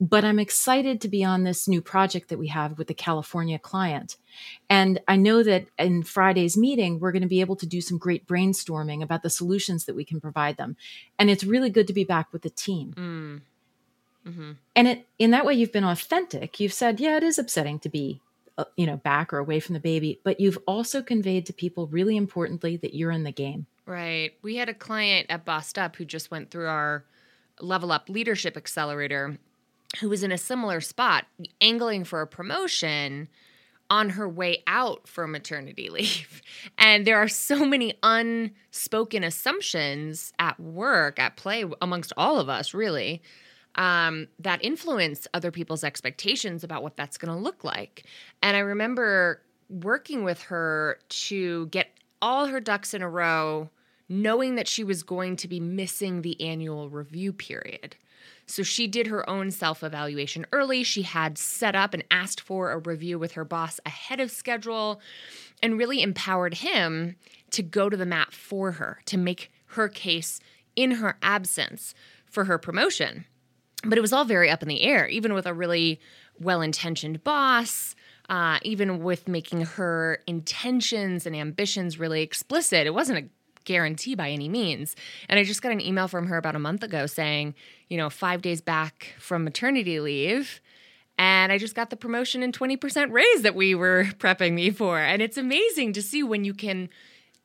But 0.00 0.24
I'm 0.24 0.40
excited 0.40 1.00
to 1.00 1.08
be 1.08 1.22
on 1.22 1.44
this 1.44 1.68
new 1.68 1.80
project 1.80 2.28
that 2.28 2.38
we 2.38 2.48
have 2.48 2.78
with 2.78 2.88
the 2.88 2.94
California 2.94 3.58
client. 3.58 4.16
And 4.68 5.00
I 5.06 5.16
know 5.16 5.42
that 5.44 5.66
in 5.78 6.02
Friday's 6.02 6.56
meeting, 6.56 6.98
we're 6.98 7.12
going 7.12 7.22
to 7.22 7.28
be 7.28 7.40
able 7.40 7.56
to 7.56 7.66
do 7.66 7.80
some 7.80 7.98
great 7.98 8.26
brainstorming 8.26 9.02
about 9.02 9.22
the 9.22 9.30
solutions 9.30 9.84
that 9.84 9.94
we 9.94 10.04
can 10.04 10.20
provide 10.20 10.56
them. 10.56 10.76
And 11.18 11.30
it's 11.30 11.44
really 11.44 11.70
good 11.70 11.86
to 11.86 11.92
be 11.92 12.04
back 12.04 12.32
with 12.32 12.42
the 12.42 12.50
team. 12.50 12.92
Mm. 12.96 13.40
Mm-hmm. 14.30 14.52
And 14.74 14.88
it, 14.88 15.06
in 15.18 15.30
that 15.30 15.44
way, 15.44 15.54
you've 15.54 15.72
been 15.72 15.84
authentic. 15.84 16.58
You've 16.58 16.72
said, 16.72 16.98
yeah, 16.98 17.16
it 17.16 17.22
is 17.22 17.38
upsetting 17.38 17.78
to 17.80 17.88
be, 17.88 18.20
uh, 18.58 18.64
you 18.76 18.86
know, 18.86 18.96
back 18.96 19.32
or 19.32 19.38
away 19.38 19.60
from 19.60 19.74
the 19.74 19.80
baby, 19.80 20.18
but 20.24 20.40
you've 20.40 20.58
also 20.66 21.02
conveyed 21.02 21.46
to 21.46 21.52
people 21.52 21.86
really 21.86 22.16
importantly 22.16 22.76
that 22.78 22.94
you're 22.94 23.10
in 23.10 23.24
the 23.24 23.32
game. 23.32 23.66
Right. 23.86 24.32
We 24.42 24.56
had 24.56 24.68
a 24.68 24.74
client 24.74 25.26
at 25.28 25.44
Bossed 25.44 25.78
Up 25.78 25.96
who 25.96 26.04
just 26.04 26.30
went 26.30 26.50
through 26.50 26.68
our 26.68 27.04
Level 27.60 27.92
Up 27.92 28.08
Leadership 28.08 28.56
Accelerator 28.56 29.38
who 30.00 30.08
was 30.08 30.22
in 30.22 30.32
a 30.32 30.38
similar 30.38 30.80
spot, 30.80 31.26
angling 31.60 32.04
for 32.04 32.20
a 32.20 32.26
promotion 32.26 33.28
on 33.90 34.10
her 34.10 34.28
way 34.28 34.62
out 34.66 35.06
for 35.06 35.26
maternity 35.26 35.88
leave. 35.90 36.42
And 36.78 37.06
there 37.06 37.18
are 37.18 37.28
so 37.28 37.64
many 37.64 37.94
unspoken 38.02 39.24
assumptions 39.24 40.32
at 40.38 40.58
work, 40.58 41.18
at 41.18 41.36
play 41.36 41.64
amongst 41.80 42.12
all 42.16 42.38
of 42.40 42.48
us, 42.48 42.74
really, 42.74 43.22
um, 43.76 44.28
that 44.38 44.64
influence 44.64 45.26
other 45.34 45.50
people's 45.50 45.84
expectations 45.84 46.64
about 46.64 46.82
what 46.82 46.96
that's 46.96 47.18
going 47.18 47.34
to 47.34 47.40
look 47.40 47.64
like. 47.64 48.04
And 48.42 48.56
I 48.56 48.60
remember 48.60 49.42
working 49.68 50.24
with 50.24 50.42
her 50.42 50.98
to 51.08 51.66
get 51.66 51.88
all 52.22 52.46
her 52.46 52.60
ducks 52.60 52.94
in 52.94 53.02
a 53.02 53.08
row, 53.08 53.70
knowing 54.08 54.54
that 54.54 54.68
she 54.68 54.84
was 54.84 55.02
going 55.02 55.36
to 55.36 55.48
be 55.48 55.60
missing 55.60 56.22
the 56.22 56.40
annual 56.40 56.88
review 56.88 57.32
period. 57.32 57.96
So 58.46 58.62
she 58.62 58.86
did 58.86 59.06
her 59.06 59.28
own 59.28 59.50
self 59.50 59.82
evaluation 59.82 60.46
early. 60.52 60.82
She 60.82 61.02
had 61.02 61.38
set 61.38 61.74
up 61.74 61.94
and 61.94 62.04
asked 62.10 62.40
for 62.40 62.72
a 62.72 62.78
review 62.78 63.18
with 63.18 63.32
her 63.32 63.44
boss 63.44 63.80
ahead 63.86 64.20
of 64.20 64.30
schedule 64.30 65.00
and 65.62 65.78
really 65.78 66.02
empowered 66.02 66.54
him 66.54 67.16
to 67.50 67.62
go 67.62 67.88
to 67.88 67.96
the 67.96 68.06
mat 68.06 68.32
for 68.32 68.72
her, 68.72 69.00
to 69.06 69.16
make 69.16 69.50
her 69.68 69.88
case 69.88 70.40
in 70.76 70.92
her 70.92 71.16
absence 71.22 71.94
for 72.26 72.44
her 72.44 72.58
promotion. 72.58 73.24
But 73.84 73.98
it 73.98 74.00
was 74.00 74.12
all 74.12 74.24
very 74.24 74.50
up 74.50 74.62
in 74.62 74.68
the 74.68 74.82
air, 74.82 75.06
even 75.08 75.34
with 75.34 75.46
a 75.46 75.54
really 75.54 76.00
well 76.38 76.62
intentioned 76.62 77.22
boss. 77.24 77.94
Uh, 78.30 78.58
even 78.62 79.02
with 79.02 79.28
making 79.28 79.60
her 79.60 80.18
intentions 80.26 81.26
and 81.26 81.36
ambitions 81.36 81.98
really 81.98 82.22
explicit, 82.22 82.86
it 82.86 82.94
wasn't 82.94 83.18
a 83.18 83.28
guarantee 83.64 84.14
by 84.14 84.30
any 84.30 84.48
means. 84.48 84.96
And 85.28 85.38
I 85.38 85.44
just 85.44 85.62
got 85.62 85.72
an 85.72 85.80
email 85.80 86.08
from 86.08 86.26
her 86.26 86.36
about 86.36 86.56
a 86.56 86.60
month 86.60 86.82
ago 86.82 87.06
saying, 87.06 87.54
you 87.88 87.96
know, 87.96 88.10
five 88.10 88.42
days 88.42 88.60
back 88.60 89.14
from 89.18 89.44
maternity 89.44 90.00
leave. 90.00 90.60
And 91.16 91.52
I 91.52 91.58
just 91.58 91.74
got 91.74 91.90
the 91.90 91.96
promotion 91.96 92.42
and 92.42 92.56
20% 92.56 93.12
raise 93.12 93.42
that 93.42 93.54
we 93.54 93.74
were 93.74 94.04
prepping 94.18 94.52
me 94.54 94.70
for. 94.70 94.98
And 94.98 95.22
it's 95.22 95.36
amazing 95.36 95.92
to 95.94 96.02
see 96.02 96.22
when 96.22 96.44
you 96.44 96.54
can 96.54 96.88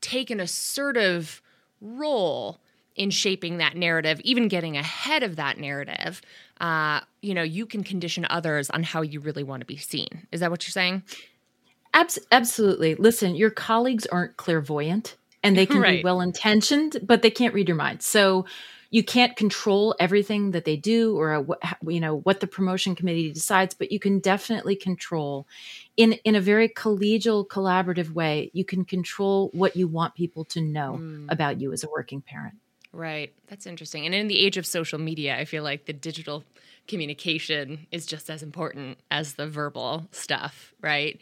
take 0.01 0.29
an 0.29 0.39
assertive 0.39 1.41
role 1.81 2.59
in 2.95 3.09
shaping 3.09 3.57
that 3.57 3.77
narrative, 3.77 4.19
even 4.25 4.47
getting 4.47 4.75
ahead 4.75 5.23
of 5.23 5.38
that 5.38 5.57
narrative. 5.57 6.21
Uh, 6.59 6.99
you 7.21 7.33
know, 7.33 7.43
you 7.43 7.65
can 7.65 7.83
condition 7.83 8.25
others 8.29 8.69
on 8.69 8.83
how 8.83 9.01
you 9.01 9.19
really 9.21 9.43
want 9.43 9.61
to 9.61 9.65
be 9.65 9.77
seen. 9.77 10.27
Is 10.31 10.41
that 10.41 10.51
what 10.51 10.65
you're 10.65 10.71
saying? 10.71 11.03
Abs- 11.93 12.19
absolutely. 12.31 12.95
Listen, 12.95 13.35
your 13.35 13.49
colleagues 13.49 14.05
aren't 14.07 14.38
clairvoyant 14.38 15.15
and 15.43 15.58
they 15.58 15.65
can 15.67 15.81
right. 15.81 16.00
be 16.00 16.03
well 16.03 16.22
intentioned, 16.22 16.98
but 17.03 17.22
they 17.22 17.31
can't 17.31 17.53
read 17.53 17.67
your 17.67 17.77
mind. 17.77 18.01
So 18.01 18.46
you 18.91 19.03
can't 19.03 19.36
control 19.36 19.96
everything 20.00 20.51
that 20.51 20.65
they 20.65 20.75
do 20.75 21.17
or 21.17 21.39
what 21.39 21.62
you 21.88 22.00
know 22.00 22.17
what 22.17 22.39
the 22.39 22.48
promotion 22.48 22.96
committee 22.96 23.31
decides, 23.31 23.74
but 23.74 23.91
you 23.91 24.00
can 24.00 24.19
definitely 24.19 24.75
control 24.75 25.48
in 25.96 26.13
in 26.24 26.36
a 26.36 26.41
very 26.41 26.69
collegial, 26.69 27.48
collaborative 27.48 28.12
way. 28.12 28.50
You 28.53 28.65
can 28.65 28.86
control 28.86 29.50
what 29.53 29.75
you 29.75 29.88
want 29.88 30.15
people 30.15 30.46
to 30.46 30.62
know 30.62 30.98
mm. 31.00 31.31
about 31.31 31.62
you 31.62 31.72
as 31.72 31.84
a 31.84 31.89
working 31.89 32.22
parent. 32.22 32.55
Right. 32.91 33.34
That's 33.48 33.67
interesting. 33.67 34.05
And 34.05 34.15
in 34.15 34.27
the 34.27 34.39
age 34.39 34.58
of 34.58 34.65
social 34.65 34.98
media, 34.98 35.38
I 35.38 35.46
feel 35.46 35.63
like 35.63 35.86
the 35.86 35.93
digital 35.93 36.43
communication 36.88 37.86
is 37.91 38.08
just 38.08 38.31
as 38.31 38.41
important 38.41 38.98
as 39.12 39.34
the 39.34 39.48
verbal 39.48 40.08
stuff, 40.12 40.74
right? 40.81 41.19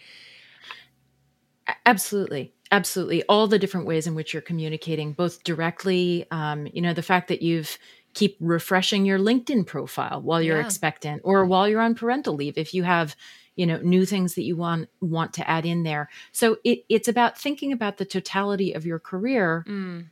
Absolutely. 1.85 2.53
Absolutely. 2.71 3.23
All 3.23 3.47
the 3.47 3.59
different 3.59 3.87
ways 3.87 4.07
in 4.07 4.15
which 4.15 4.33
you're 4.33 4.41
communicating, 4.41 5.13
both 5.13 5.43
directly, 5.43 6.25
um, 6.31 6.67
you 6.67 6.81
know, 6.81 6.93
the 6.93 7.01
fact 7.01 7.29
that 7.29 7.41
you've 7.41 7.77
keep 8.17 8.35
refreshing 8.39 9.05
your 9.05 9.19
LinkedIn 9.19 9.67
profile 9.67 10.21
while 10.21 10.41
you're 10.41 10.59
yeah. 10.59 10.65
expectant 10.65 11.21
or 11.23 11.45
while 11.45 11.69
you're 11.69 11.81
on 11.81 11.93
parental 11.93 12.33
leave 12.33 12.57
if 12.57 12.73
you 12.73 12.81
have 12.81 13.15
you 13.55 13.65
know 13.65 13.77
new 13.83 14.05
things 14.05 14.33
that 14.33 14.41
you 14.41 14.55
want 14.55 14.89
want 15.01 15.33
to 15.33 15.47
add 15.47 15.67
in 15.67 15.83
there 15.83 16.09
so 16.31 16.57
it, 16.63 16.79
it's 16.89 17.07
about 17.07 17.37
thinking 17.37 17.71
about 17.71 17.97
the 17.97 18.05
totality 18.05 18.73
of 18.73 18.87
your 18.87 18.97
career 18.97 19.63
mm. 19.67 20.03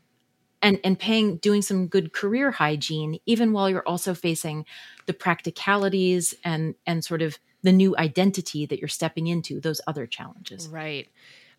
and 0.62 0.80
and 0.84 1.00
paying 1.00 1.38
doing 1.38 1.64
some 1.64 1.88
good 1.88 2.14
career 2.14 2.52
hygiene 2.52 3.18
even 3.26 3.54
while 3.54 3.72
you're 3.72 3.88
also 3.88 4.14
facing 4.14 4.66
the 5.08 5.14
practicalities 5.14 6.36
and 6.44 6.76
and 6.86 7.04
sort 7.04 7.24
of 7.24 7.40
the 7.64 7.72
new 7.72 7.98
identity 7.98 8.68
that 8.68 8.78
you're 8.78 8.88
stepping 8.88 9.26
into 9.26 9.60
those 9.60 9.82
other 9.88 10.06
challenges 10.06 10.68
right 10.68 11.08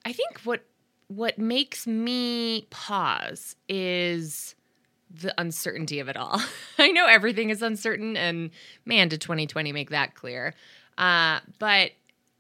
i 0.05 0.13
think 0.13 0.41
what 0.45 0.65
what 1.09 1.39
makes 1.39 1.87
me 1.87 2.67
pause 2.71 3.57
is 3.69 4.55
the 5.11 5.35
uncertainty 5.41 6.01
of 6.01 6.09
it 6.09 6.17
all. 6.17 6.41
I 6.79 6.91
know 6.91 7.07
everything 7.07 7.51
is 7.51 7.63
uncertain, 7.63 8.17
and 8.17 8.51
man, 8.85 9.09
did 9.09 9.21
2020 9.21 9.73
make 9.73 9.91
that 9.91 10.15
clear. 10.15 10.55
Uh, 10.99 11.41
but 11.59 11.93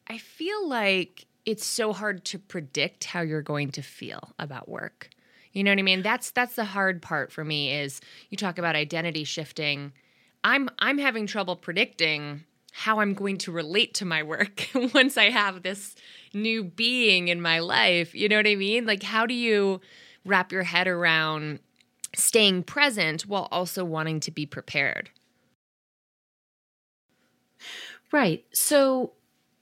I 0.08 0.18
feel 0.18 0.68
like 0.68 1.26
it's 1.44 1.64
so 1.64 1.92
hard 1.92 2.24
to 2.26 2.38
predict 2.38 3.04
how 3.04 3.20
you're 3.20 3.42
going 3.42 3.70
to 3.72 3.82
feel 3.82 4.34
about 4.38 4.68
work. 4.68 5.10
You 5.52 5.64
know 5.64 5.70
what 5.70 5.78
I 5.78 5.82
mean? 5.82 6.02
That's 6.02 6.32
that's 6.32 6.56
the 6.56 6.64
hard 6.64 7.00
part 7.00 7.32
for 7.32 7.44
me. 7.44 7.72
Is 7.72 8.00
you 8.28 8.36
talk 8.36 8.58
about 8.58 8.76
identity 8.76 9.24
shifting. 9.24 9.92
I'm 10.44 10.68
I'm 10.78 10.98
having 10.98 11.26
trouble 11.26 11.56
predicting 11.56 12.44
how 12.78 13.00
I'm 13.00 13.14
going 13.14 13.38
to 13.38 13.50
relate 13.50 13.94
to 13.94 14.04
my 14.04 14.22
work 14.22 14.68
once 14.94 15.16
I 15.16 15.30
have 15.30 15.62
this 15.62 15.94
new 16.34 16.62
being 16.62 17.28
in 17.28 17.40
my 17.40 17.60
life. 17.60 18.14
You 18.14 18.28
know 18.28 18.36
what 18.36 18.46
I 18.46 18.54
mean? 18.54 18.84
Like, 18.84 19.02
how 19.02 19.24
do 19.24 19.32
you 19.32 19.80
wrap 20.26 20.52
your 20.52 20.62
head 20.62 20.86
around 20.86 21.60
staying 22.14 22.64
present 22.64 23.22
while 23.22 23.48
also 23.50 23.82
wanting 23.82 24.20
to 24.20 24.30
be 24.30 24.44
prepared? 24.44 25.08
Right. 28.12 28.44
So, 28.52 29.12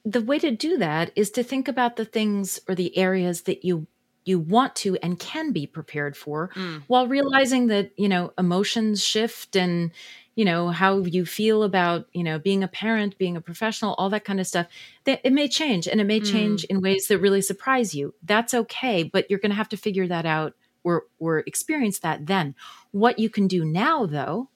the 0.05 0.21
way 0.21 0.41
to 0.41 0.51
do 0.51 0.77
that 0.79 1.13
is 1.15 1.31
to 1.31 1.45
think 1.45 1.69
about 1.69 1.95
the 1.95 2.05
things 2.05 2.59
or 2.69 2.75
the 2.75 2.97
areas 2.99 3.43
that 3.43 3.65
you 3.65 3.87
you 4.25 4.39
want 4.41 4.75
to 4.75 4.97
and 4.97 5.19
can 5.19 5.53
be 5.53 5.67
prepared 5.67 6.17
for 6.17 6.51
mm. 6.55 6.83
while 6.89 7.07
realizing 7.07 7.69
that 7.69 7.93
you 7.97 8.09
know 8.09 8.33
emotions 8.37 9.05
shift 9.05 9.55
and 9.55 9.93
you 10.35 10.45
know 10.45 10.69
how 10.69 10.99
you 11.01 11.25
feel 11.25 11.63
about 11.63 12.07
you 12.13 12.23
know 12.23 12.39
being 12.39 12.63
a 12.63 12.69
parent 12.69 13.17
being 13.19 13.37
a 13.37 13.41
professional 13.41 13.95
all 13.95 14.11
that 14.11 14.25
kind 14.25 14.41
of 14.41 14.47
stuff 14.47 14.67
that 15.05 15.21
it 15.25 15.33
may 15.33 15.49
change 15.49 15.87
and 15.87 16.01
it 16.01 16.05
may 16.05 16.21
change 16.21 16.63
mm. 16.63 16.71
in 16.71 16.81
ways 16.81 17.09
that 17.09 17.19
really 17.19 17.41
surprise 17.41 17.95
you 17.95 18.15
that's 18.23 18.55
okay 18.55 19.03
but 19.03 19.29
you're 19.31 19.39
going 19.39 19.51
to 19.51 19.57
have 19.57 19.69
to 19.69 19.77
figure 19.77 20.07
that 20.07 20.27
out 20.27 20.55
or 20.83 21.05
or 21.19 21.39
experience 21.41 22.01
that 22.01 22.27
then 22.27 22.55
what 22.91 23.19
you 23.19 23.29
can 23.29 23.47
do 23.47 23.65
now 23.65 24.07
though 24.07 24.49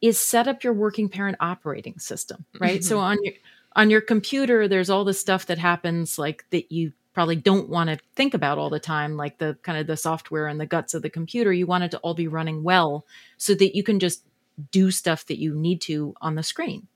is 0.00 0.18
set 0.18 0.48
up 0.48 0.64
your 0.64 0.72
working 0.72 1.08
parent 1.08 1.36
operating 1.40 1.98
system 1.98 2.44
right 2.58 2.80
mm-hmm. 2.80 2.88
so 2.88 2.98
on 2.98 3.18
your 3.22 3.34
on 3.76 3.90
your 3.90 4.00
computer 4.00 4.68
there's 4.68 4.90
all 4.90 5.04
the 5.04 5.14
stuff 5.14 5.46
that 5.46 5.58
happens 5.58 6.18
like 6.18 6.44
that 6.50 6.70
you 6.72 6.92
probably 7.12 7.36
don't 7.36 7.68
want 7.68 7.90
to 7.90 7.98
think 8.14 8.34
about 8.34 8.56
all 8.56 8.70
the 8.70 8.80
time 8.80 9.16
like 9.16 9.38
the 9.38 9.58
kind 9.62 9.78
of 9.78 9.86
the 9.86 9.96
software 9.96 10.46
and 10.46 10.60
the 10.60 10.66
guts 10.66 10.94
of 10.94 11.02
the 11.02 11.10
computer 11.10 11.52
you 11.52 11.66
want 11.66 11.84
it 11.84 11.90
to 11.90 11.98
all 11.98 12.14
be 12.14 12.28
running 12.28 12.62
well 12.62 13.04
so 13.36 13.52
that 13.54 13.76
you 13.76 13.82
can 13.82 13.98
just 13.98 14.24
do 14.70 14.90
stuff 14.90 15.26
that 15.26 15.38
you 15.38 15.54
need 15.54 15.80
to 15.82 16.14
on 16.20 16.34
the 16.34 16.42
screen. 16.42 16.88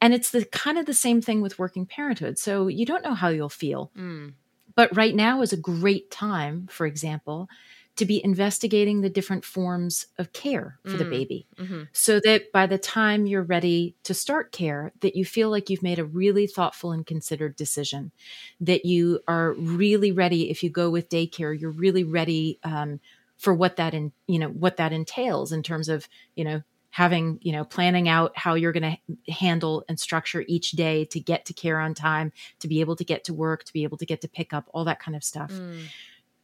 And 0.00 0.14
it's 0.14 0.30
the 0.30 0.44
kind 0.46 0.78
of 0.78 0.86
the 0.86 0.94
same 0.94 1.20
thing 1.20 1.42
with 1.42 1.58
working 1.58 1.86
parenthood. 1.86 2.38
So 2.38 2.68
you 2.68 2.86
don't 2.86 3.04
know 3.04 3.14
how 3.14 3.28
you'll 3.28 3.48
feel. 3.48 3.90
Mm. 3.96 4.34
But 4.74 4.96
right 4.96 5.14
now 5.14 5.42
is 5.42 5.52
a 5.52 5.58
great 5.58 6.10
time, 6.10 6.68
for 6.70 6.86
example, 6.86 7.48
to 7.96 8.06
be 8.06 8.24
investigating 8.24 9.00
the 9.00 9.10
different 9.10 9.44
forms 9.44 10.06
of 10.16 10.32
care 10.32 10.78
for 10.84 10.92
mm. 10.92 10.98
the 10.98 11.04
baby 11.04 11.46
mm-hmm. 11.58 11.82
so 11.92 12.18
that 12.20 12.50
by 12.50 12.66
the 12.66 12.78
time 12.78 13.26
you're 13.26 13.42
ready 13.42 13.94
to 14.04 14.14
start 14.14 14.52
care 14.52 14.90
that 15.00 15.16
you 15.16 15.24
feel 15.24 15.50
like 15.50 15.68
you've 15.68 15.82
made 15.82 15.98
a 15.98 16.04
really 16.04 16.46
thoughtful 16.46 16.92
and 16.92 17.04
considered 17.04 17.56
decision 17.56 18.10
that 18.58 18.86
you 18.86 19.20
are 19.28 19.52
really 19.52 20.12
ready 20.12 20.50
if 20.50 20.62
you 20.62 20.70
go 20.70 20.88
with 20.88 21.10
daycare 21.10 21.58
you're 21.60 21.70
really 21.70 22.04
ready 22.04 22.58
um, 22.62 23.00
for 23.36 23.52
what 23.52 23.76
that 23.76 23.92
in 23.92 24.12
you 24.26 24.38
know 24.38 24.48
what 24.48 24.78
that 24.78 24.94
entails 24.94 25.52
in 25.52 25.62
terms 25.62 25.90
of 25.90 26.08
you 26.34 26.44
know 26.44 26.62
having 26.90 27.38
you 27.40 27.52
know 27.52 27.64
planning 27.64 28.08
out 28.08 28.36
how 28.36 28.54
you're 28.54 28.72
going 28.72 28.98
to 28.98 29.32
handle 29.32 29.84
and 29.88 29.98
structure 29.98 30.44
each 30.48 30.72
day 30.72 31.04
to 31.04 31.20
get 31.20 31.44
to 31.46 31.52
care 31.52 31.78
on 31.78 31.94
time 31.94 32.32
to 32.58 32.68
be 32.68 32.80
able 32.80 32.96
to 32.96 33.04
get 33.04 33.24
to 33.24 33.32
work 33.32 33.64
to 33.64 33.72
be 33.72 33.84
able 33.84 33.96
to 33.96 34.06
get 34.06 34.20
to 34.20 34.28
pick 34.28 34.52
up 34.52 34.68
all 34.72 34.84
that 34.84 35.00
kind 35.00 35.16
of 35.16 35.24
stuff. 35.24 35.52
Mm. 35.52 35.82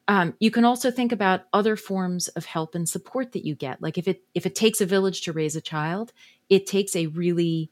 um, 0.08 0.34
you 0.38 0.50
can 0.50 0.64
also 0.64 0.90
think 0.90 1.12
about 1.12 1.42
other 1.52 1.76
forms 1.76 2.28
of 2.28 2.46
help 2.46 2.74
and 2.74 2.88
support 2.88 3.32
that 3.32 3.44
you 3.44 3.54
get. 3.54 3.82
Like 3.82 3.98
if 3.98 4.06
it 4.08 4.22
if 4.34 4.46
it 4.46 4.54
takes 4.54 4.80
a 4.80 4.86
village 4.86 5.22
to 5.22 5.32
raise 5.32 5.56
a 5.56 5.60
child 5.60 6.12
it 6.48 6.66
takes 6.66 6.94
a 6.94 7.06
really 7.08 7.70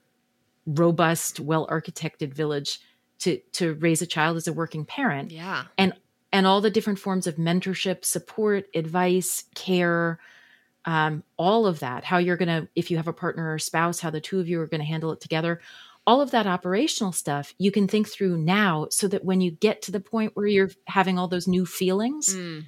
robust 0.67 1.41
well 1.41 1.67
architected 1.69 2.33
village 2.33 2.81
to 3.19 3.39
to 3.53 3.75
raise 3.75 4.03
a 4.03 4.07
child 4.07 4.37
as 4.37 4.47
a 4.47 4.53
working 4.53 4.85
parent. 4.85 5.31
Yeah. 5.31 5.65
And 5.79 5.95
and 6.33 6.47
all 6.47 6.61
the 6.61 6.71
different 6.71 6.99
forms 6.99 7.27
of 7.27 7.37
mentorship 7.37 8.05
support 8.05 8.67
advice 8.75 9.45
care 9.55 10.19
um, 10.85 11.23
all 11.37 11.67
of 11.67 11.81
that, 11.81 12.05
how 12.05 12.19
you're 12.19 12.37
going 12.37 12.49
to, 12.49 12.69
if 12.75 12.91
you 12.91 12.97
have 12.97 13.09
a 13.09 13.13
partner 13.13 13.53
or 13.53 13.59
spouse, 13.59 14.01
how 14.01 14.11
the 14.11 14.21
two 14.21 14.41
of 14.41 14.49
you 14.49 14.61
are 14.61 14.67
going 14.67 14.81
to 14.81 14.87
handle 14.87 15.13
it 15.13 15.21
together, 15.21 15.61
all 16.07 16.21
of 16.21 16.31
that 16.33 16.47
operational 16.47 17.13
stuff 17.13 17.55
you 17.59 17.71
can 17.71 17.89
think 17.89 18.09
through 18.09 18.37
now 18.37 18.87
so 18.91 19.09
that 19.09 19.25
when 19.25 19.41
you 19.41 19.51
get 19.51 19.83
to 19.83 19.93
the 19.93 20.01
point 20.01 20.37
where 20.37 20.47
you're 20.47 20.71
having 20.87 21.19
all 21.19 21.29
those 21.29 21.49
new 21.49 21.65
feelings, 21.65 22.35
mm. 22.35 22.65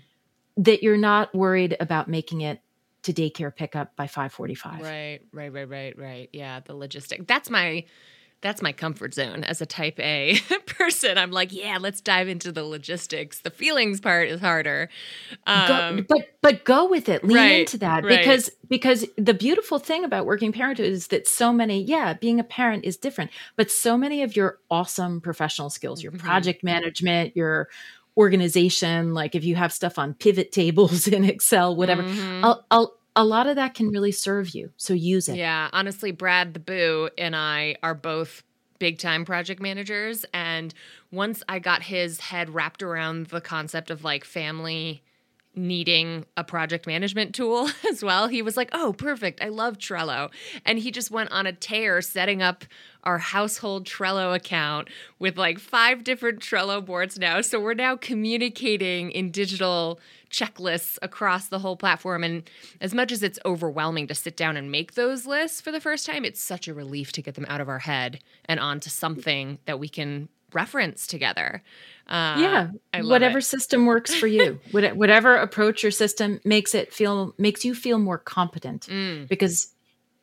that 0.57 0.83
you're 0.83 0.97
not 0.97 1.35
worried 1.35 1.77
about 1.79 2.09
making 2.09 2.41
it 2.41 2.61
to 3.03 3.13
daycare 3.13 3.55
pickup 3.55 3.95
by 3.95 4.07
545. 4.07 4.81
Right, 4.81 5.21
right, 5.33 5.53
right, 5.53 5.69
right, 5.69 5.99
right. 5.99 6.29
Yeah, 6.33 6.61
the 6.61 6.75
logistic. 6.75 7.27
That's 7.27 7.51
my 7.51 7.85
That's 8.43 8.61
my 8.63 8.73
comfort 8.73 9.15
zone 9.15 9.45
as 9.45 9.61
a 9.61 9.67
type 9.67 9.99
A 9.99 10.39
person. 10.67 11.19
I'm 11.19 11.31
like, 11.31 11.53
yeah, 11.53 11.79
let's 11.81 12.01
dive 12.01 12.29
into 12.29 12.53
the 12.53 12.65
logistics. 12.65 13.41
The 13.41 13.51
feelings 13.51 14.01
part 14.01 14.29
is 14.29 14.41
harder. 14.41 14.89
Um, 15.47 15.97
go, 15.97 16.05
but 16.09 16.29
but 16.43 16.65
go 16.65 16.89
with 16.89 17.09
it. 17.09 17.25
Lean 17.25 17.37
right, 17.37 17.61
into 17.61 17.79
that 17.79 18.05
right. 18.05 18.19
because 18.19 18.51
because 18.69 19.07
the 19.17 19.35
beautiful 19.35 19.79
thing 19.79 20.05
about 20.05 20.27
working 20.27 20.53
parenthood 20.53 20.87
is 20.87 21.09
that 21.09 21.27
so 21.27 21.53
many, 21.53 21.83
yeah, 21.83 22.13
being 22.15 22.39
a 22.39 22.45
parent 22.45 22.85
is 22.85 22.97
different, 22.97 23.31
but 23.57 23.71
so 23.71 23.97
many 23.97 24.23
of 24.23 24.37
your 24.37 24.59
awesome 24.71 25.21
professional 25.21 25.71
skills, 25.71 26.03
your 26.03 26.13
Mhm. 26.13 26.19
project 26.19 26.63
management, 26.63 27.37
your 27.37 27.69
organization, 28.19 29.15
like 29.15 29.35
if 29.35 29.45
you 29.45 29.55
have 29.57 29.73
stuff 29.73 29.99
on 29.99 30.15
pivot 30.15 30.53
tables 30.53 31.07
in 31.09 31.25
Excel, 31.25 31.77
whatever, 31.77 32.03
Mhm. 32.03 32.45
a, 32.45 32.75
a, 32.75 32.87
a 33.17 33.25
lot 33.25 33.47
of 33.47 33.57
that 33.57 33.75
can 33.75 33.89
really 33.89 34.13
serve 34.13 34.51
you. 34.51 34.71
So 34.77 34.93
use 34.93 35.29
it. 35.29 35.37
Yeah, 35.37 35.71
honestly, 35.73 36.13
Brad 36.13 36.55
the 36.55 36.61
Boo 36.61 37.09
and 37.17 37.35
I 37.35 37.77
are 37.83 37.95
both 37.95 38.45
big 38.79 38.99
time 38.99 39.25
project 39.25 39.61
managers. 39.61 40.27
And 40.35 40.73
once 41.11 41.43
I 41.49 41.59
got 41.59 41.83
his 41.83 42.21
head 42.21 42.51
wrapped 42.51 42.83
around 42.83 43.29
the 43.29 43.41
concept 43.41 43.91
of 43.91 44.05
like 44.05 44.25
family 44.25 45.03
needing 45.59 46.27
a 46.37 46.45
project 46.45 46.87
management 46.87 47.35
tool 47.35 47.71
as 47.91 48.05
well, 48.05 48.29
he 48.29 48.43
was 48.43 48.59
like, 48.59 48.69
oh, 48.73 48.93
perfect. 48.93 49.43
I 49.43 49.49
love 49.49 49.79
Trello. 49.79 50.31
And 50.67 50.79
he 50.79 50.91
just 50.91 51.11
went 51.11 51.33
on 51.33 51.47
a 51.47 51.53
tear 51.53 52.03
setting 52.03 52.43
up 52.43 52.67
our 53.03 53.17
household 53.17 53.87
Trello 53.87 54.35
account 54.35 54.89
with 55.19 55.39
like 55.39 55.59
five 55.59 56.05
different 56.05 56.41
Trello 56.41 56.85
boards 56.85 57.19
now. 57.19 57.41
So 57.41 57.59
we're 57.59 57.73
now 57.73 57.97
communicating 57.97 59.11
in 59.11 59.31
digital 59.31 60.01
checklists 60.31 60.99
across 61.03 61.49
the 61.49 61.59
whole 61.59 61.77
platform. 61.77 62.25
And 62.25 62.49
as 62.81 62.95
much 62.95 63.13
as 63.13 63.23
it's 63.23 63.39
overwhelming 63.45 64.07
to 64.09 64.15
sit 64.15 64.37
down 64.37 64.57
and 64.57 64.71
make 64.71 64.95
those 64.95 65.27
lists 65.27 65.61
for 65.61 65.73
the 65.73 65.81
first 65.81 66.07
time, 66.07 66.25
it's 66.25 66.43
such 66.43 66.69
a 66.69 66.75
relief 66.75 67.13
to 67.13 67.23
get 67.23 67.35
them 67.35 67.47
out 67.49 67.61
of 67.61 67.69
our 67.69 67.79
head 67.79 68.21
and 68.47 68.61
onto 68.61 68.91
something 68.91 69.59
that 69.67 69.79
we 69.79 69.89
can 69.89 70.29
reference 70.53 71.07
together. 71.07 71.63
Uh, 72.09 72.39
yeah 72.39 72.71
I 72.95 73.01
love 73.01 73.11
whatever 73.11 73.39
it. 73.39 73.45
system 73.45 73.85
works 73.87 74.15
for 74.15 74.27
you 74.27 74.61
whatever 74.71 75.37
approach 75.37 75.85
or 75.85 75.91
system 75.91 76.41
makes 76.45 76.75
it 76.75 76.93
feel 76.95 77.35
makes 77.37 77.65
you 77.65 77.75
feel 77.75 77.99
more 77.99 78.19
competent 78.19 78.87
Mm, 78.87 79.29
because 79.29 79.75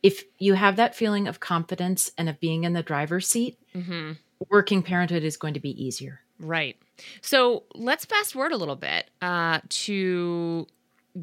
if 0.01 0.23
you 0.39 0.53
have 0.53 0.77
that 0.77 0.95
feeling 0.95 1.27
of 1.27 1.39
confidence 1.39 2.11
and 2.17 2.29
of 2.29 2.39
being 2.39 2.63
in 2.63 2.73
the 2.73 2.81
driver's 2.83 3.27
seat 3.27 3.57
hmm 3.73 4.13
working 4.49 4.81
parenthood 4.83 5.23
is 5.23 5.37
going 5.37 5.53
to 5.53 5.59
be 5.59 5.71
easier 5.85 6.19
Right. 6.39 6.77
So 7.21 7.63
let's 7.73 8.05
fast 8.05 8.33
forward 8.33 8.51
a 8.51 8.57
little 8.57 8.75
bit 8.75 9.09
uh, 9.21 9.59
to 9.67 10.67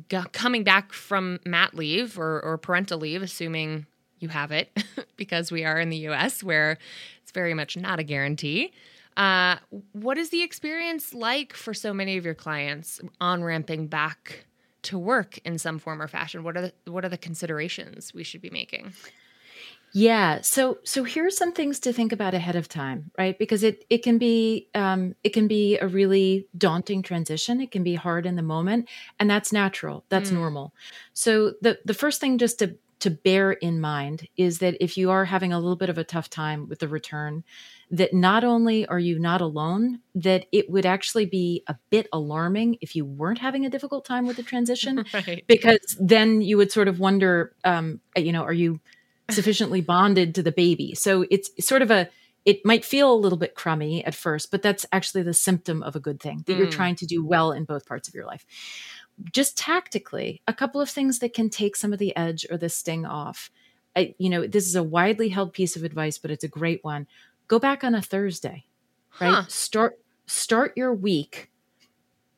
g- 0.09 0.18
coming 0.33 0.64
back 0.64 0.92
from 0.92 1.40
mat 1.44 1.74
leave 1.74 2.18
or, 2.18 2.40
or 2.40 2.59
parental 2.59 2.98
leave, 2.98 3.22
assuming 3.22 3.87
you 4.18 4.28
have 4.28 4.52
it, 4.52 4.70
because 5.16 5.50
we 5.50 5.64
are 5.64 5.78
in 5.78 5.90
the 5.90 6.09
US 6.09 6.42
where 6.42 6.78
it's 7.22 7.33
very 7.33 7.54
much 7.54 7.76
not 7.76 7.98
a 7.98 8.02
guarantee. 8.02 8.72
Uh, 9.16 9.56
what 9.92 10.18
is 10.18 10.30
the 10.30 10.42
experience 10.42 11.12
like 11.12 11.52
for 11.52 11.74
so 11.74 11.92
many 11.92 12.16
of 12.16 12.24
your 12.24 12.35
clients 12.35 13.00
on 13.20 13.42
ramping 13.42 13.87
back 13.87 14.46
to 14.83 14.98
work 14.98 15.38
in 15.44 15.59
some 15.59 15.78
form 15.78 16.00
or 16.00 16.09
fashion? 16.09 16.42
What 16.42 16.56
are 16.56 16.62
the, 16.62 16.72
what 16.90 17.04
are 17.04 17.09
the 17.09 17.18
considerations 17.18 18.14
we 18.14 18.24
should 18.24 18.40
be 18.40 18.50
making? 18.50 18.92
Yeah 19.92 20.40
so 20.40 20.79
so 20.85 21.03
here's 21.05 21.37
some 21.37 21.53
things 21.53 21.81
to 21.81 21.92
think 21.92 22.12
about 22.12 22.35
ahead 22.35 22.55
of 22.57 22.68
time 22.68 23.11
right 23.18 23.38
because 23.38 23.62
it 23.62 23.85
it 23.90 24.03
can 24.03 24.18
be 24.18 24.68
um 24.74 25.14
it 25.24 25.31
can 25.31 25.48
be 25.48 25.79
a 25.79 25.88
really 25.88 26.46
daunting 26.57 27.03
transition 27.03 27.61
it 27.61 27.70
can 27.70 27.83
be 27.83 27.94
hard 27.94 28.24
in 28.26 28.37
the 28.37 28.42
moment 28.42 28.88
and 29.18 29.29
that's 29.29 29.53
natural 29.53 30.05
that's 30.09 30.31
Mm. 30.31 30.35
normal 30.35 30.74
so 31.12 31.55
the 31.61 31.79
the 31.85 31.94
first 31.94 32.20
thing 32.20 32.38
just 32.38 32.59
to 32.61 32.76
to 33.00 33.11
bear 33.11 33.53
in 33.53 33.81
mind 33.81 34.29
is 34.37 34.59
that 34.59 34.76
if 34.79 34.96
you 34.98 35.11
are 35.11 35.24
having 35.24 35.53
a 35.53 35.59
little 35.59 35.76
bit 35.76 35.88
of 35.88 35.96
a 35.98 36.05
tough 36.05 36.29
time 36.29 36.68
with 36.68 36.79
the 36.81 36.88
return 36.88 37.42
that 37.90 38.12
not 38.12 38.44
only 38.44 38.87
are 38.87 38.98
you 38.98 39.18
not 39.18 39.40
alone 39.40 40.00
that 40.14 40.46
it 40.53 40.70
would 40.70 40.87
actually 40.87 41.24
be 41.26 41.62
a 41.66 41.74
bit 41.90 42.07
alarming 42.12 42.76
if 42.81 42.94
you 42.94 43.05
weren't 43.05 43.38
having 43.38 43.64
a 43.64 43.70
difficult 43.70 44.05
time 44.05 44.26
with 44.26 44.37
the 44.37 44.42
transition 44.42 45.05
right. 45.14 45.44
because 45.48 45.96
then 45.98 46.42
you 46.42 46.57
would 46.57 46.70
sort 46.70 46.88
of 46.88 47.00
wonder 47.00 47.55
um 47.64 48.00
you 48.16 48.33
know 48.33 48.42
are 48.42 48.53
you 48.53 48.79
sufficiently 49.32 49.80
bonded 49.80 50.34
to 50.34 50.42
the 50.42 50.52
baby. 50.52 50.94
So 50.94 51.24
it's 51.30 51.50
sort 51.64 51.82
of 51.82 51.90
a 51.90 52.08
it 52.46 52.64
might 52.64 52.86
feel 52.86 53.12
a 53.12 53.14
little 53.22 53.36
bit 53.38 53.54
crummy 53.54 54.02
at 54.04 54.14
first 54.14 54.50
but 54.50 54.62
that's 54.62 54.86
actually 54.92 55.22
the 55.22 55.34
symptom 55.34 55.82
of 55.82 55.94
a 55.94 56.00
good 56.00 56.18
thing 56.20 56.42
that 56.46 56.56
you're 56.56 56.68
Mm. 56.68 56.70
trying 56.72 56.96
to 56.96 57.04
do 57.06 57.22
well 57.22 57.52
in 57.52 57.64
both 57.64 57.84
parts 57.84 58.08
of 58.08 58.14
your 58.14 58.24
life. 58.24 58.46
Just 59.32 59.58
tactically 59.58 60.40
a 60.48 60.54
couple 60.54 60.80
of 60.80 60.88
things 60.88 61.18
that 61.18 61.34
can 61.34 61.50
take 61.50 61.76
some 61.76 61.92
of 61.92 61.98
the 61.98 62.16
edge 62.16 62.46
or 62.50 62.56
the 62.56 62.70
sting 62.70 63.04
off. 63.04 63.50
I, 63.94 64.14
you 64.18 64.30
know 64.30 64.46
this 64.46 64.66
is 64.66 64.74
a 64.76 64.82
widely 64.82 65.28
held 65.28 65.52
piece 65.52 65.76
of 65.76 65.84
advice 65.84 66.16
but 66.16 66.30
it's 66.30 66.44
a 66.44 66.48
great 66.48 66.82
one. 66.82 67.06
Go 67.48 67.58
back 67.58 67.84
on 67.84 67.94
a 67.94 68.00
thursday 68.02 68.64
right? 69.20 69.34
Huh. 69.34 69.44
start 69.48 69.98
start 70.26 70.72
your 70.76 70.94
week 70.94 71.50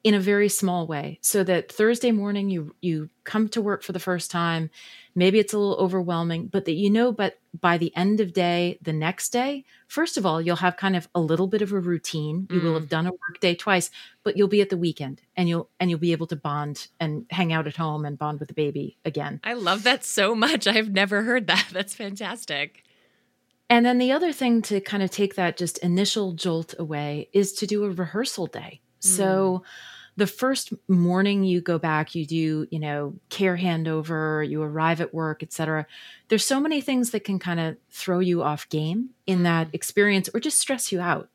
in 0.05 0.15
a 0.15 0.21
very 0.21 0.49
small 0.49 0.87
way 0.87 1.19
so 1.23 1.45
that 1.45 1.71
thursday 1.71 2.11
morning 2.11 2.51
you 2.51 2.75
you 2.81 3.09
come 3.25 3.49
to 3.49 3.61
work 3.63 3.83
for 3.85 3.93
the 3.93 4.01
first 4.01 4.31
time 4.33 4.69
maybe 5.15 5.39
it's 5.39 5.53
a 5.53 5.59
little 5.59 5.77
overwhelming 5.77 6.47
but 6.49 6.65
that 6.65 6.73
you 6.73 6.91
know 6.91 7.13
but 7.13 7.39
by 7.61 7.79
the 7.79 7.95
end 7.95 8.21
of 8.21 8.33
day 8.33 8.79
the 8.83 8.93
next 8.93 9.29
day 9.31 9.65
first 9.87 10.17
of 10.17 10.27
all 10.27 10.41
you'll 10.43 10.57
have 10.57 10.77
kind 10.77 10.97
of 10.97 11.07
a 11.15 11.21
little 11.21 11.47
bit 11.47 11.63
of 11.63 11.73
a 11.73 11.79
routine 11.79 12.49
you 12.51 12.61
will 12.61 12.73
Mm. 12.73 12.81
have 12.81 12.89
done 12.89 13.07
a 13.07 13.11
work 13.13 13.39
day 13.41 13.55
twice 13.55 13.91
but 14.25 14.37
you'll 14.37 14.49
be 14.49 14.61
at 14.61 14.71
the 14.71 14.77
weekend 14.77 15.23
and 15.37 15.49
you'll 15.49 15.69
and 15.79 15.89
you'll 15.89 16.01
be 16.01 16.13
able 16.13 16.27
to 16.27 16.37
bond 16.37 16.89
and 16.99 17.27
hang 17.31 17.53
out 17.53 17.69
at 17.69 17.77
home 17.77 18.05
and 18.05 18.19
bond 18.19 18.41
with 18.41 18.49
the 18.49 18.55
baby 18.55 18.97
again 19.05 19.41
I 19.45 19.55
love 19.55 19.85
that 19.85 20.05
so 20.05 20.35
much. 20.35 20.67
I've 20.67 20.91
never 20.91 21.23
heard 21.23 21.47
that. 21.47 21.69
That's 21.73 21.95
fantastic. 21.95 22.83
And 23.71 23.87
then 23.87 23.97
the 23.97 24.13
other 24.13 24.33
thing 24.33 24.61
to 24.63 24.81
kind 24.81 25.03
of 25.03 25.11
take 25.11 25.37
that 25.37 25.57
just 25.57 25.79
initial 25.79 26.33
jolt 26.33 26.75
away 26.79 27.31
is 27.33 27.55
to 27.55 27.67
do 27.67 27.85
a 27.85 27.91
rehearsal 27.91 28.47
day. 28.47 28.82
Mm. 29.03 29.17
So 29.17 29.63
the 30.17 30.27
first 30.27 30.73
morning 30.89 31.45
you 31.45 31.61
go 31.61 31.79
back, 31.79 32.15
you 32.15 32.27
do, 32.27 32.67
you 32.71 32.79
know, 32.79 33.15
care 33.31 33.57
handover, 33.57 34.47
you 34.47 34.63
arrive 34.63 35.01
at 35.01 35.15
work, 35.15 35.43
etc. 35.43 35.87
There's 36.29 36.45
so 36.45 36.61
many 36.61 36.81
things 36.81 37.11
that 37.11 37.25
can 37.25 37.39
kind 37.39 37.61
of 37.61 37.77
throw 37.91 38.19
you 38.19 38.43
off 38.43 38.69
game 38.69 39.11
in 39.27 39.41
mm. 39.41 39.45
that 39.45 39.69
experience 39.73 40.29
or 40.35 40.41
just 40.41 40.59
stress 40.59 40.93
you 40.93 41.01
out. 41.01 41.29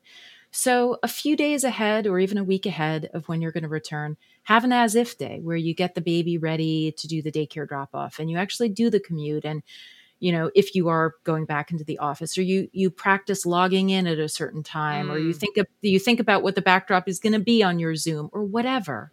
So 0.50 0.98
a 1.02 1.08
few 1.08 1.36
days 1.36 1.62
ahead 1.64 2.06
or 2.06 2.18
even 2.18 2.38
a 2.38 2.44
week 2.44 2.64
ahead 2.66 3.10
of 3.12 3.28
when 3.28 3.42
you're 3.42 3.52
going 3.52 3.64
to 3.64 3.68
return, 3.68 4.16
have 4.44 4.64
an 4.64 4.72
as 4.72 4.94
if 4.94 5.18
day 5.18 5.40
where 5.42 5.56
you 5.56 5.74
get 5.74 5.94
the 5.94 6.00
baby 6.00 6.38
ready 6.38 6.92
to 6.92 7.06
do 7.06 7.20
the 7.20 7.32
daycare 7.32 7.68
drop 7.68 7.90
off 7.94 8.18
and 8.18 8.30
you 8.30 8.38
actually 8.38 8.70
do 8.70 8.88
the 8.88 9.00
commute 9.00 9.44
and 9.44 9.62
you 10.20 10.32
know 10.32 10.50
if 10.54 10.74
you 10.74 10.88
are 10.88 11.14
going 11.24 11.44
back 11.44 11.70
into 11.70 11.84
the 11.84 11.98
office 11.98 12.36
or 12.38 12.42
you 12.42 12.68
you 12.72 12.90
practice 12.90 13.46
logging 13.46 13.90
in 13.90 14.06
at 14.06 14.18
a 14.18 14.28
certain 14.28 14.62
time 14.62 15.10
or 15.10 15.18
you 15.18 15.32
Mm. 15.32 15.36
think 15.36 15.56
of 15.56 15.66
you 15.80 15.98
think 15.98 16.20
about 16.20 16.42
what 16.42 16.54
the 16.54 16.62
backdrop 16.62 17.08
is 17.08 17.18
going 17.20 17.32
to 17.34 17.38
be 17.38 17.62
on 17.62 17.78
your 17.78 17.94
zoom 17.94 18.28
or 18.32 18.44
whatever 18.44 19.12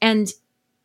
and 0.00 0.32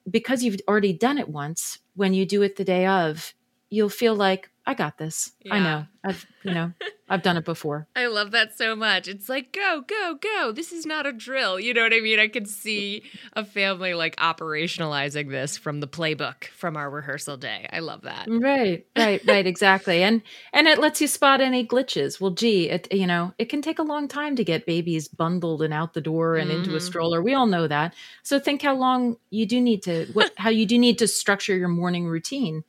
because 0.09 0.43
you've 0.43 0.59
already 0.67 0.93
done 0.93 1.17
it 1.17 1.29
once 1.29 1.79
when 1.95 2.13
you 2.13 2.25
do 2.25 2.41
it 2.41 2.55
the 2.55 2.63
day 2.63 2.85
of 2.87 3.33
you'll 3.69 3.89
feel 3.89 4.15
like 4.15 4.49
i 4.69 4.73
got 4.75 4.97
this 4.97 5.31
i 5.51 5.59
know 5.59 5.85
i've 6.03 6.25
you 6.43 6.53
know 6.53 6.71
i've 7.09 7.23
done 7.23 7.37
it 7.37 7.45
before 7.45 7.87
I 7.95 8.05
love 8.05 8.31
that 8.31 8.55
so 8.57 8.75
much. 8.77 9.07
It's 9.09 9.27
like, 9.27 9.51
go, 9.51 9.81
go, 9.85 10.15
go. 10.21 10.51
This 10.53 10.71
is 10.71 10.85
not 10.85 11.05
a 11.05 11.11
drill. 11.11 11.59
You 11.59 11.73
know 11.73 11.81
what 11.83 11.93
I 11.93 11.99
mean? 11.99 12.19
I 12.19 12.27
could 12.29 12.47
see 12.47 13.03
a 13.33 13.43
family 13.43 13.93
like 13.93 14.15
operationalizing 14.17 15.29
this 15.29 15.57
from 15.57 15.79
the 15.79 15.87
playbook 15.87 16.45
from 16.55 16.77
our 16.77 16.89
rehearsal 16.89 17.35
day. 17.35 17.67
I 17.73 17.79
love 17.79 18.03
that. 18.03 18.27
right 18.29 18.85
right 18.95 19.21
right 19.25 19.47
exactly 19.47 20.03
and 20.03 20.21
and 20.53 20.67
it 20.67 20.77
lets 20.79 21.01
you 21.01 21.07
spot 21.07 21.41
any 21.41 21.65
glitches 21.65 22.21
well 22.21 22.31
gee 22.31 22.69
it 22.69 22.87
you 22.93 23.07
know 23.07 23.33
it 23.39 23.45
can 23.49 23.61
take 23.61 23.79
a 23.79 23.83
long 23.83 24.07
time 24.07 24.35
to 24.35 24.43
get 24.43 24.65
babies 24.67 25.07
bundled 25.07 25.61
and 25.63 25.73
out 25.73 25.93
the 25.93 26.01
door 26.01 26.37
and 26.37 26.51
into 26.51 26.75
a 26.75 26.79
Mhm. 26.79 26.81
stroller 26.83 27.21
we 27.21 27.33
all 27.33 27.47
know 27.47 27.67
that 27.67 27.93
so 28.23 28.39
think 28.39 28.61
how 28.61 28.75
long 28.75 29.17
you 29.31 29.45
do 29.47 29.59
need 29.59 29.81
to 29.83 30.05
what 30.13 30.31
how 30.37 30.49
you 30.51 30.65
do 30.65 30.77
need 30.77 30.99
to 30.99 31.07
structure 31.07 31.57
your 31.57 31.69
morning 31.69 32.07
routine 32.07 32.63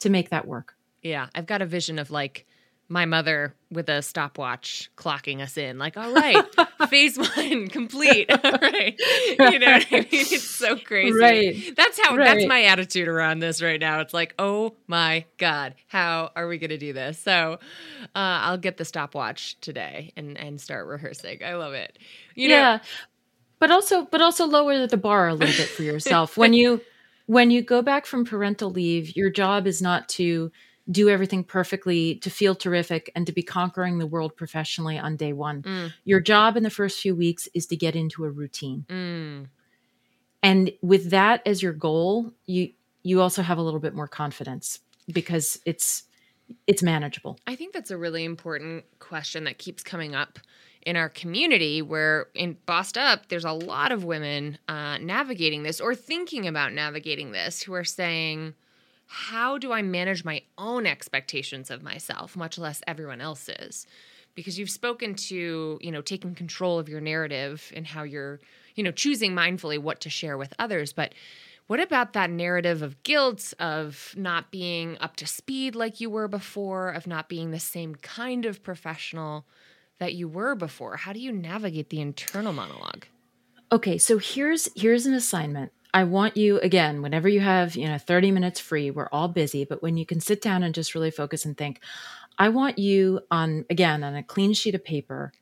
to 0.00 0.10
make 0.10 0.30
that 0.30 0.46
work 0.46 0.73
Yeah, 1.04 1.28
I've 1.34 1.46
got 1.46 1.62
a 1.62 1.66
vision 1.66 1.98
of 2.00 2.10
like 2.10 2.46
my 2.88 3.04
mother 3.04 3.54
with 3.70 3.88
a 3.88 4.02
stopwatch 4.02 4.90
clocking 4.96 5.40
us 5.40 5.56
in, 5.56 5.78
like, 5.78 5.96
all 5.96 6.12
right, 6.12 6.44
phase 6.88 7.16
one 7.18 7.68
complete. 7.68 8.30
All 8.30 8.50
right. 8.62 8.98
You 9.38 9.58
know 9.58 9.72
what 9.72 9.86
I 9.90 10.00
mean? 10.00 10.06
It's 10.10 10.42
so 10.42 10.76
crazy. 10.76 11.18
Right. 11.18 11.76
That's 11.76 12.00
how 12.02 12.16
that's 12.16 12.46
my 12.46 12.64
attitude 12.64 13.06
around 13.06 13.38
this 13.38 13.62
right 13.62 13.78
now. 13.78 14.00
It's 14.00 14.14
like, 14.14 14.34
oh 14.38 14.74
my 14.86 15.26
God, 15.38 15.74
how 15.86 16.30
are 16.34 16.48
we 16.48 16.58
gonna 16.58 16.78
do 16.78 16.92
this? 16.92 17.18
So 17.18 17.58
uh, 18.02 18.06
I'll 18.14 18.58
get 18.58 18.78
the 18.78 18.84
stopwatch 18.84 19.60
today 19.60 20.12
and 20.16 20.36
and 20.38 20.60
start 20.60 20.86
rehearsing. 20.86 21.44
I 21.44 21.54
love 21.54 21.74
it. 21.74 21.98
You 22.34 22.48
know, 22.48 22.54
yeah 22.54 22.78
but 23.60 23.70
also 23.70 24.04
but 24.04 24.20
also 24.20 24.46
lower 24.46 24.86
the 24.86 24.96
bar 24.96 25.28
a 25.28 25.34
little 25.34 25.54
bit 25.54 25.68
for 25.68 25.82
yourself 25.84 26.36
when 26.36 26.52
you 26.52 26.82
when 27.26 27.50
you 27.50 27.62
go 27.62 27.80
back 27.80 28.04
from 28.04 28.24
parental 28.24 28.70
leave 28.70 29.16
your 29.16 29.30
job 29.30 29.66
is 29.66 29.80
not 29.80 30.06
to 30.08 30.50
do 30.90 31.08
everything 31.08 31.42
perfectly 31.42 32.16
to 32.16 32.28
feel 32.30 32.54
terrific 32.54 33.10
and 33.14 33.26
to 33.26 33.32
be 33.32 33.42
conquering 33.42 33.98
the 33.98 34.06
world 34.06 34.36
professionally 34.36 34.98
on 34.98 35.16
day 35.16 35.32
one 35.32 35.62
Mm. 35.62 35.92
your 36.04 36.20
job 36.20 36.56
in 36.56 36.62
the 36.62 36.70
first 36.70 37.00
few 37.00 37.14
weeks 37.14 37.48
is 37.54 37.66
to 37.66 37.76
get 37.76 37.94
into 37.96 38.24
a 38.24 38.30
routine 38.30 38.84
Mm, 38.88 39.46
and 40.42 40.70
with 40.82 41.10
that 41.10 41.42
as 41.46 41.62
your 41.62 41.72
goal 41.72 42.32
you 42.46 42.72
you 43.02 43.20
also 43.20 43.42
have 43.42 43.58
a 43.58 43.62
little 43.62 43.80
bit 43.80 43.94
more 43.94 44.08
confidence 44.08 44.80
because 45.12 45.60
it's 45.64 46.04
it's 46.66 46.82
manageable. 46.82 47.38
I 47.46 47.56
think 47.56 47.72
that's 47.72 47.90
a 47.90 47.96
really 47.96 48.22
important 48.24 48.84
question 48.98 49.44
that 49.44 49.56
keeps 49.56 49.82
coming 49.82 50.14
up 50.14 50.38
in 50.82 50.94
our 50.94 51.08
community 51.08 51.80
where 51.80 52.26
in 52.34 52.58
Bossed 52.66 52.98
Up, 52.98 53.28
there's 53.28 53.46
a 53.46 53.52
lot 53.52 53.92
of 53.92 54.04
women 54.04 54.58
uh, 54.68 54.98
navigating 54.98 55.62
this 55.62 55.80
or 55.80 55.94
thinking 55.94 56.46
about 56.46 56.74
navigating 56.74 57.32
this 57.32 57.62
who 57.62 57.72
are 57.72 57.84
saying, 57.84 58.52
how 59.14 59.58
do 59.58 59.70
I 59.70 59.80
manage 59.80 60.24
my 60.24 60.42
own 60.58 60.86
expectations 60.86 61.70
of 61.70 61.84
myself, 61.84 62.36
much 62.36 62.58
less 62.58 62.82
everyone 62.84 63.20
else's? 63.20 63.86
Because 64.34 64.58
you've 64.58 64.70
spoken 64.70 65.14
to, 65.14 65.78
you 65.80 65.92
know, 65.92 66.02
taking 66.02 66.34
control 66.34 66.80
of 66.80 66.88
your 66.88 67.00
narrative 67.00 67.72
and 67.76 67.86
how 67.86 68.02
you're, 68.02 68.40
you 68.74 68.82
know, 68.82 68.90
choosing 68.90 69.30
mindfully 69.30 69.78
what 69.78 70.00
to 70.00 70.10
share 70.10 70.36
with 70.36 70.52
others. 70.58 70.92
But 70.92 71.14
what 71.68 71.78
about 71.78 72.14
that 72.14 72.28
narrative 72.28 72.82
of 72.82 73.00
guilt, 73.04 73.54
of 73.60 74.12
not 74.16 74.50
being 74.50 74.98
up 74.98 75.14
to 75.16 75.28
speed 75.28 75.76
like 75.76 76.00
you 76.00 76.10
were 76.10 76.26
before, 76.26 76.90
of 76.90 77.06
not 77.06 77.28
being 77.28 77.52
the 77.52 77.60
same 77.60 77.94
kind 77.94 78.44
of 78.44 78.64
professional 78.64 79.46
that 80.00 80.14
you 80.14 80.26
were 80.26 80.56
before? 80.56 80.96
How 80.96 81.12
do 81.12 81.20
you 81.20 81.30
navigate 81.30 81.90
the 81.90 82.00
internal 82.00 82.52
monologue? 82.52 83.06
Okay, 83.70 83.96
so 83.96 84.18
here's 84.18 84.68
here's 84.74 85.06
an 85.06 85.14
assignment. 85.14 85.70
I 85.94 86.04
want 86.04 86.36
you 86.36 86.58
again, 86.58 87.02
whenever 87.02 87.28
you 87.28 87.40
have, 87.40 87.76
you 87.76 87.86
know, 87.86 87.98
30 87.98 88.32
minutes 88.32 88.58
free, 88.58 88.90
we're 88.90 89.08
all 89.12 89.28
busy, 89.28 89.64
but 89.64 89.80
when 89.80 89.96
you 89.96 90.04
can 90.04 90.20
sit 90.20 90.42
down 90.42 90.64
and 90.64 90.74
just 90.74 90.94
really 90.94 91.12
focus 91.12 91.44
and 91.44 91.56
think, 91.56 91.80
I 92.36 92.48
want 92.48 92.80
you 92.80 93.20
on 93.30 93.64
again 93.70 94.02
on 94.02 94.16
a 94.16 94.22
clean 94.24 94.54
sheet 94.54 94.74
of 94.74 94.84
paper 94.84 95.32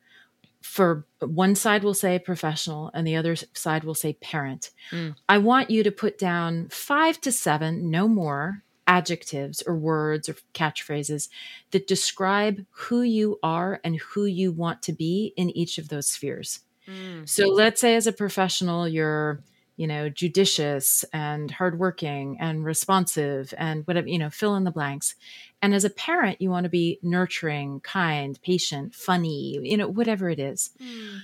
for 0.60 1.06
one 1.20 1.54
side 1.54 1.82
will 1.82 1.94
say 1.94 2.18
professional 2.18 2.90
and 2.94 3.06
the 3.06 3.16
other 3.16 3.34
side 3.54 3.82
will 3.82 3.94
say 3.94 4.12
parent. 4.12 4.70
Mm. 4.90 5.16
I 5.28 5.38
want 5.38 5.70
you 5.70 5.82
to 5.82 5.90
put 5.90 6.18
down 6.18 6.68
5 6.70 7.20
to 7.22 7.32
7, 7.32 7.90
no 7.90 8.06
more 8.06 8.62
adjectives 8.86 9.62
or 9.66 9.74
words 9.74 10.28
or 10.28 10.36
catchphrases 10.54 11.28
that 11.70 11.86
describe 11.86 12.64
who 12.70 13.02
you 13.02 13.38
are 13.42 13.80
and 13.82 13.96
who 13.96 14.24
you 14.24 14.52
want 14.52 14.82
to 14.82 14.92
be 14.92 15.32
in 15.36 15.50
each 15.50 15.78
of 15.78 15.88
those 15.88 16.08
spheres. 16.08 16.60
Mm. 16.86 17.28
So 17.28 17.48
let's 17.48 17.80
say 17.80 17.96
as 17.96 18.06
a 18.06 18.12
professional, 18.12 18.86
you're, 18.86 19.42
you 19.76 19.86
know, 19.86 20.08
judicious 20.08 21.04
and 21.12 21.50
hardworking 21.50 22.36
and 22.40 22.64
responsive 22.64 23.54
and 23.56 23.86
whatever, 23.86 24.08
you 24.08 24.18
know, 24.18 24.30
fill 24.30 24.54
in 24.56 24.64
the 24.64 24.70
blanks. 24.70 25.14
And 25.60 25.74
as 25.74 25.84
a 25.84 25.90
parent, 25.90 26.40
you 26.40 26.50
want 26.50 26.64
to 26.64 26.70
be 26.70 26.98
nurturing, 27.02 27.80
kind, 27.80 28.40
patient, 28.42 28.94
funny, 28.94 29.58
you 29.62 29.76
know, 29.76 29.88
whatever 29.88 30.28
it 30.28 30.38
is. 30.38 30.70
Mm. 30.80 31.20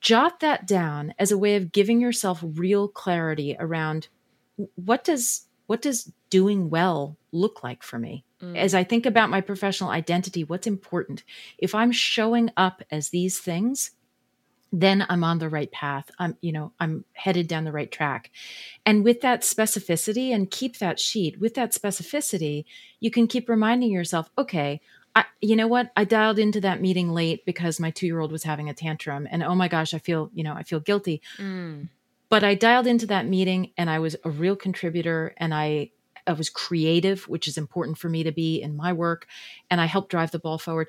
Jot 0.00 0.40
that 0.40 0.66
down 0.66 1.14
as 1.18 1.30
a 1.30 1.38
way 1.38 1.56
of 1.56 1.72
giving 1.72 2.00
yourself 2.00 2.42
real 2.42 2.88
clarity 2.88 3.56
around 3.58 4.08
what 4.74 5.04
does 5.04 5.46
what 5.66 5.80
does 5.80 6.12
doing 6.28 6.70
well 6.70 7.16
look 7.30 7.62
like 7.62 7.82
for 7.82 7.98
me? 7.98 8.24
Mm. 8.42 8.56
As 8.56 8.74
I 8.74 8.84
think 8.84 9.06
about 9.06 9.30
my 9.30 9.40
professional 9.40 9.90
identity, 9.90 10.44
what's 10.44 10.66
important? 10.66 11.24
If 11.58 11.74
I'm 11.74 11.92
showing 11.92 12.50
up 12.56 12.82
as 12.90 13.08
these 13.08 13.38
things, 13.38 13.92
then 14.72 15.04
I'm 15.08 15.22
on 15.22 15.38
the 15.38 15.50
right 15.50 15.70
path. 15.70 16.10
I'm, 16.18 16.36
you 16.40 16.50
know, 16.50 16.72
I'm 16.80 17.04
headed 17.12 17.46
down 17.46 17.64
the 17.64 17.72
right 17.72 17.92
track. 17.92 18.30
And 18.86 19.04
with 19.04 19.20
that 19.20 19.42
specificity 19.42 20.34
and 20.34 20.50
keep 20.50 20.78
that 20.78 20.98
sheet 20.98 21.38
with 21.38 21.54
that 21.54 21.72
specificity, 21.72 22.64
you 22.98 23.10
can 23.10 23.26
keep 23.26 23.48
reminding 23.50 23.90
yourself, 23.90 24.30
okay, 24.38 24.80
I, 25.14 25.26
you 25.42 25.56
know 25.56 25.66
what? 25.66 25.92
I 25.94 26.04
dialed 26.04 26.38
into 26.38 26.60
that 26.62 26.80
meeting 26.80 27.12
late 27.12 27.44
because 27.44 27.78
my 27.78 27.90
two 27.90 28.06
year 28.06 28.18
old 28.18 28.32
was 28.32 28.44
having 28.44 28.70
a 28.70 28.74
tantrum. 28.74 29.28
And 29.30 29.42
oh 29.42 29.54
my 29.54 29.68
gosh, 29.68 29.92
I 29.92 29.98
feel, 29.98 30.30
you 30.32 30.42
know, 30.42 30.54
I 30.54 30.62
feel 30.62 30.80
guilty. 30.80 31.20
Mm. 31.36 31.90
But 32.30 32.42
I 32.42 32.54
dialed 32.54 32.86
into 32.86 33.06
that 33.08 33.26
meeting 33.26 33.72
and 33.76 33.90
I 33.90 33.98
was 33.98 34.16
a 34.24 34.30
real 34.30 34.56
contributor 34.56 35.34
and 35.36 35.52
I 35.52 35.90
I 36.26 36.34
was 36.34 36.48
creative, 36.48 37.28
which 37.28 37.48
is 37.48 37.58
important 37.58 37.98
for 37.98 38.08
me 38.08 38.22
to 38.22 38.30
be 38.30 38.62
in 38.62 38.76
my 38.76 38.92
work, 38.92 39.26
and 39.68 39.80
I 39.80 39.86
helped 39.86 40.10
drive 40.10 40.30
the 40.30 40.38
ball 40.38 40.56
forward. 40.56 40.86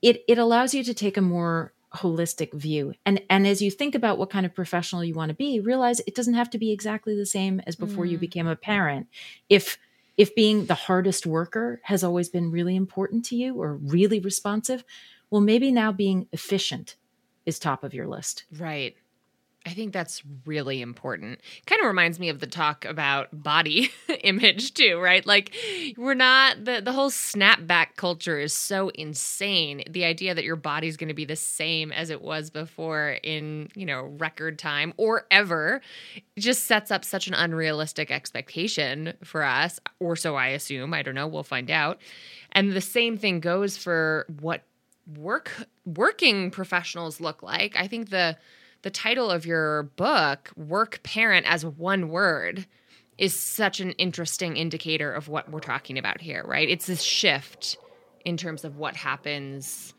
It 0.00 0.22
it 0.28 0.38
allows 0.38 0.72
you 0.72 0.84
to 0.84 0.94
take 0.94 1.16
a 1.16 1.20
more 1.20 1.72
holistic 1.94 2.54
view. 2.54 2.94
And 3.04 3.22
and 3.28 3.46
as 3.46 3.60
you 3.60 3.70
think 3.70 3.94
about 3.94 4.18
what 4.18 4.30
kind 4.30 4.46
of 4.46 4.54
professional 4.54 5.04
you 5.04 5.14
want 5.14 5.30
to 5.30 5.34
be, 5.34 5.60
realize 5.60 6.00
it 6.00 6.14
doesn't 6.14 6.34
have 6.34 6.50
to 6.50 6.58
be 6.58 6.70
exactly 6.70 7.16
the 7.16 7.26
same 7.26 7.60
as 7.66 7.76
before 7.76 8.04
mm. 8.04 8.10
you 8.10 8.18
became 8.18 8.46
a 8.46 8.56
parent. 8.56 9.08
If 9.48 9.78
if 10.16 10.34
being 10.34 10.66
the 10.66 10.74
hardest 10.74 11.26
worker 11.26 11.80
has 11.84 12.04
always 12.04 12.28
been 12.28 12.50
really 12.50 12.76
important 12.76 13.24
to 13.26 13.36
you 13.36 13.60
or 13.60 13.74
really 13.74 14.20
responsive, 14.20 14.84
well 15.30 15.40
maybe 15.40 15.72
now 15.72 15.92
being 15.92 16.28
efficient 16.32 16.96
is 17.46 17.58
top 17.58 17.82
of 17.82 17.94
your 17.94 18.06
list. 18.06 18.44
Right. 18.56 18.96
I 19.66 19.70
think 19.70 19.92
that's 19.92 20.22
really 20.46 20.80
important. 20.80 21.40
Kind 21.66 21.82
of 21.82 21.86
reminds 21.86 22.18
me 22.18 22.30
of 22.30 22.40
the 22.40 22.46
talk 22.46 22.86
about 22.86 23.28
body 23.30 23.90
image 24.24 24.72
too, 24.72 24.98
right? 24.98 25.24
Like 25.26 25.54
we're 25.98 26.14
not 26.14 26.64
the 26.64 26.80
the 26.80 26.92
whole 26.92 27.10
snapback 27.10 27.96
culture 27.96 28.38
is 28.38 28.54
so 28.54 28.88
insane. 28.90 29.82
The 29.90 30.04
idea 30.04 30.34
that 30.34 30.44
your 30.44 30.56
body's 30.56 30.96
going 30.96 31.08
to 31.08 31.14
be 31.14 31.26
the 31.26 31.36
same 31.36 31.92
as 31.92 32.08
it 32.08 32.22
was 32.22 32.48
before 32.48 33.18
in, 33.22 33.68
you 33.74 33.84
know, 33.84 34.04
record 34.18 34.58
time 34.58 34.94
or 34.96 35.26
ever 35.30 35.82
just 36.38 36.64
sets 36.64 36.90
up 36.90 37.04
such 37.04 37.26
an 37.28 37.34
unrealistic 37.34 38.10
expectation 38.10 39.12
for 39.22 39.42
us 39.42 39.78
or 39.98 40.16
so 40.16 40.36
I 40.36 40.48
assume. 40.48 40.94
I 40.94 41.02
don't 41.02 41.14
know, 41.14 41.28
we'll 41.28 41.42
find 41.42 41.70
out. 41.70 42.00
And 42.52 42.72
the 42.72 42.80
same 42.80 43.18
thing 43.18 43.40
goes 43.40 43.76
for 43.76 44.24
what 44.40 44.62
work 45.16 45.52
working 45.84 46.50
professionals 46.50 47.20
look 47.20 47.42
like. 47.42 47.76
I 47.76 47.86
think 47.86 48.08
the 48.08 48.38
the 48.82 48.90
title 48.90 49.30
of 49.30 49.46
your 49.46 49.84
book, 49.96 50.50
Work 50.56 51.02
Parent 51.02 51.46
as 51.46 51.64
one 51.64 52.08
word, 52.08 52.66
is 53.18 53.38
such 53.38 53.80
an 53.80 53.92
interesting 53.92 54.56
indicator 54.56 55.12
of 55.12 55.28
what 55.28 55.50
we're 55.50 55.60
talking 55.60 55.98
about 55.98 56.20
here, 56.20 56.42
right? 56.46 56.68
It's 56.68 56.86
this 56.86 57.02
shift 57.02 57.76
in 58.24 58.36
terms 58.36 58.64
of 58.64 58.76
what 58.76 58.96
happens 58.96 59.94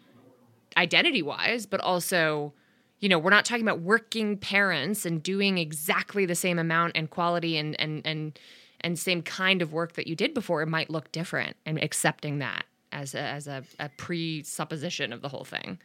identity 0.78 1.22
wise, 1.22 1.66
but 1.66 1.82
also, 1.82 2.54
you 3.00 3.10
know, 3.10 3.20
we're 3.20 3.30
not 3.30 3.46
talking 3.46 3.64
about 3.64 3.82
working 3.82 4.38
parents 4.38 5.06
and 5.06 5.22
doing 5.22 5.58
exactly 5.58 6.26
the 6.26 6.36
same 6.36 6.58
amount 6.58 6.94
and 6.96 7.10
quality 7.10 7.58
and 7.58 7.80
and 7.80 8.02
and 8.06 8.40
and 8.82 8.98
same 8.98 9.22
kind 9.22 9.62
of 9.62 9.72
work 9.72 9.94
that 9.94 10.08
you 10.08 10.16
did 10.16 10.34
before. 10.34 10.62
It 10.62 10.68
might 10.68 10.90
look 10.90 11.12
different 11.12 11.56
and 11.66 11.82
accepting 11.84 12.40
that 12.40 12.66
as 12.92 13.14
a, 13.14 13.20
as 13.20 13.48
a, 13.48 13.64
a 13.80 13.90
presupposition 13.98 15.14
of 15.14 15.22
the 15.22 15.30
whole 15.30 15.46
thing. 15.46 15.80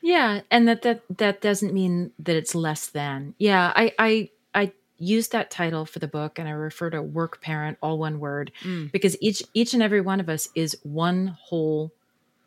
Yeah, 0.00 0.42
and 0.50 0.68
that 0.68 0.82
that 0.82 1.02
that 1.16 1.40
doesn't 1.40 1.74
mean 1.74 2.12
that 2.18 2.36
it's 2.36 2.54
less 2.54 2.88
than. 2.88 3.34
Yeah, 3.38 3.72
I 3.74 3.92
I 3.98 4.30
I 4.54 4.72
use 4.98 5.28
that 5.28 5.50
title 5.50 5.86
for 5.86 5.98
the 5.98 6.08
book 6.08 6.38
and 6.38 6.48
I 6.48 6.52
refer 6.52 6.90
to 6.90 7.02
work 7.02 7.40
parent 7.40 7.78
all 7.80 7.98
one 7.98 8.18
word 8.18 8.52
mm. 8.62 8.90
because 8.92 9.16
each 9.20 9.42
each 9.54 9.74
and 9.74 9.82
every 9.82 10.00
one 10.00 10.20
of 10.20 10.28
us 10.28 10.48
is 10.54 10.76
one 10.82 11.36
whole 11.40 11.92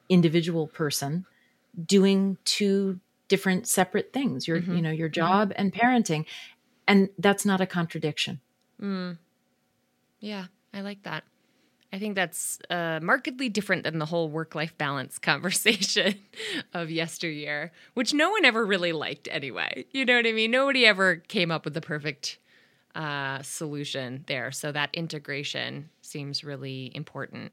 individual 0.10 0.68
person 0.68 1.26
doing 1.86 2.38
two 2.44 3.00
different 3.28 3.68
separate 3.68 4.12
things. 4.12 4.48
Your 4.48 4.60
mm-hmm. 4.60 4.76
you 4.76 4.82
know, 4.82 4.92
your 4.92 5.10
mm-hmm. 5.10 5.14
job 5.14 5.50
mm-hmm. 5.50 5.62
and 5.62 5.74
parenting 5.74 6.26
and 6.88 7.10
that's 7.18 7.46
not 7.46 7.62
a 7.62 7.66
contradiction. 7.66 8.42
Mm. 8.82 9.18
Yeah, 10.20 10.46
I 10.74 10.82
like 10.82 11.04
that. 11.04 11.24
I 11.94 12.00
think 12.00 12.16
that's 12.16 12.58
uh, 12.70 13.00
markedly 13.02 13.50
different 13.50 13.84
than 13.84 14.00
the 14.00 14.06
whole 14.06 14.30
work 14.30 14.56
life 14.56 14.78
balance 14.78 15.18
conversation 15.20 16.16
of 16.74 16.90
yesteryear, 16.90 17.72
which 17.94 18.14
no 18.14 18.30
one 18.30 18.46
ever 18.46 18.66
really 18.66 18.94
liked 18.94 19.28
anyway. 19.32 19.86
You 19.92 20.06
know 20.06 20.16
what 20.16 20.28
I 20.28 20.32
mean? 20.32 20.52
Nobody 20.52 20.86
ever 20.86 21.18
came 21.18 21.52
up 21.52 21.66
with 21.66 21.74
the 21.74 21.82
perfect 21.82 22.38
uh, 22.96 23.42
solution 23.42 24.24
there. 24.28 24.52
So 24.52 24.72
that 24.72 24.90
integration 24.94 25.90
seems 26.02 26.44
really 26.44 26.92
important. 26.96 27.52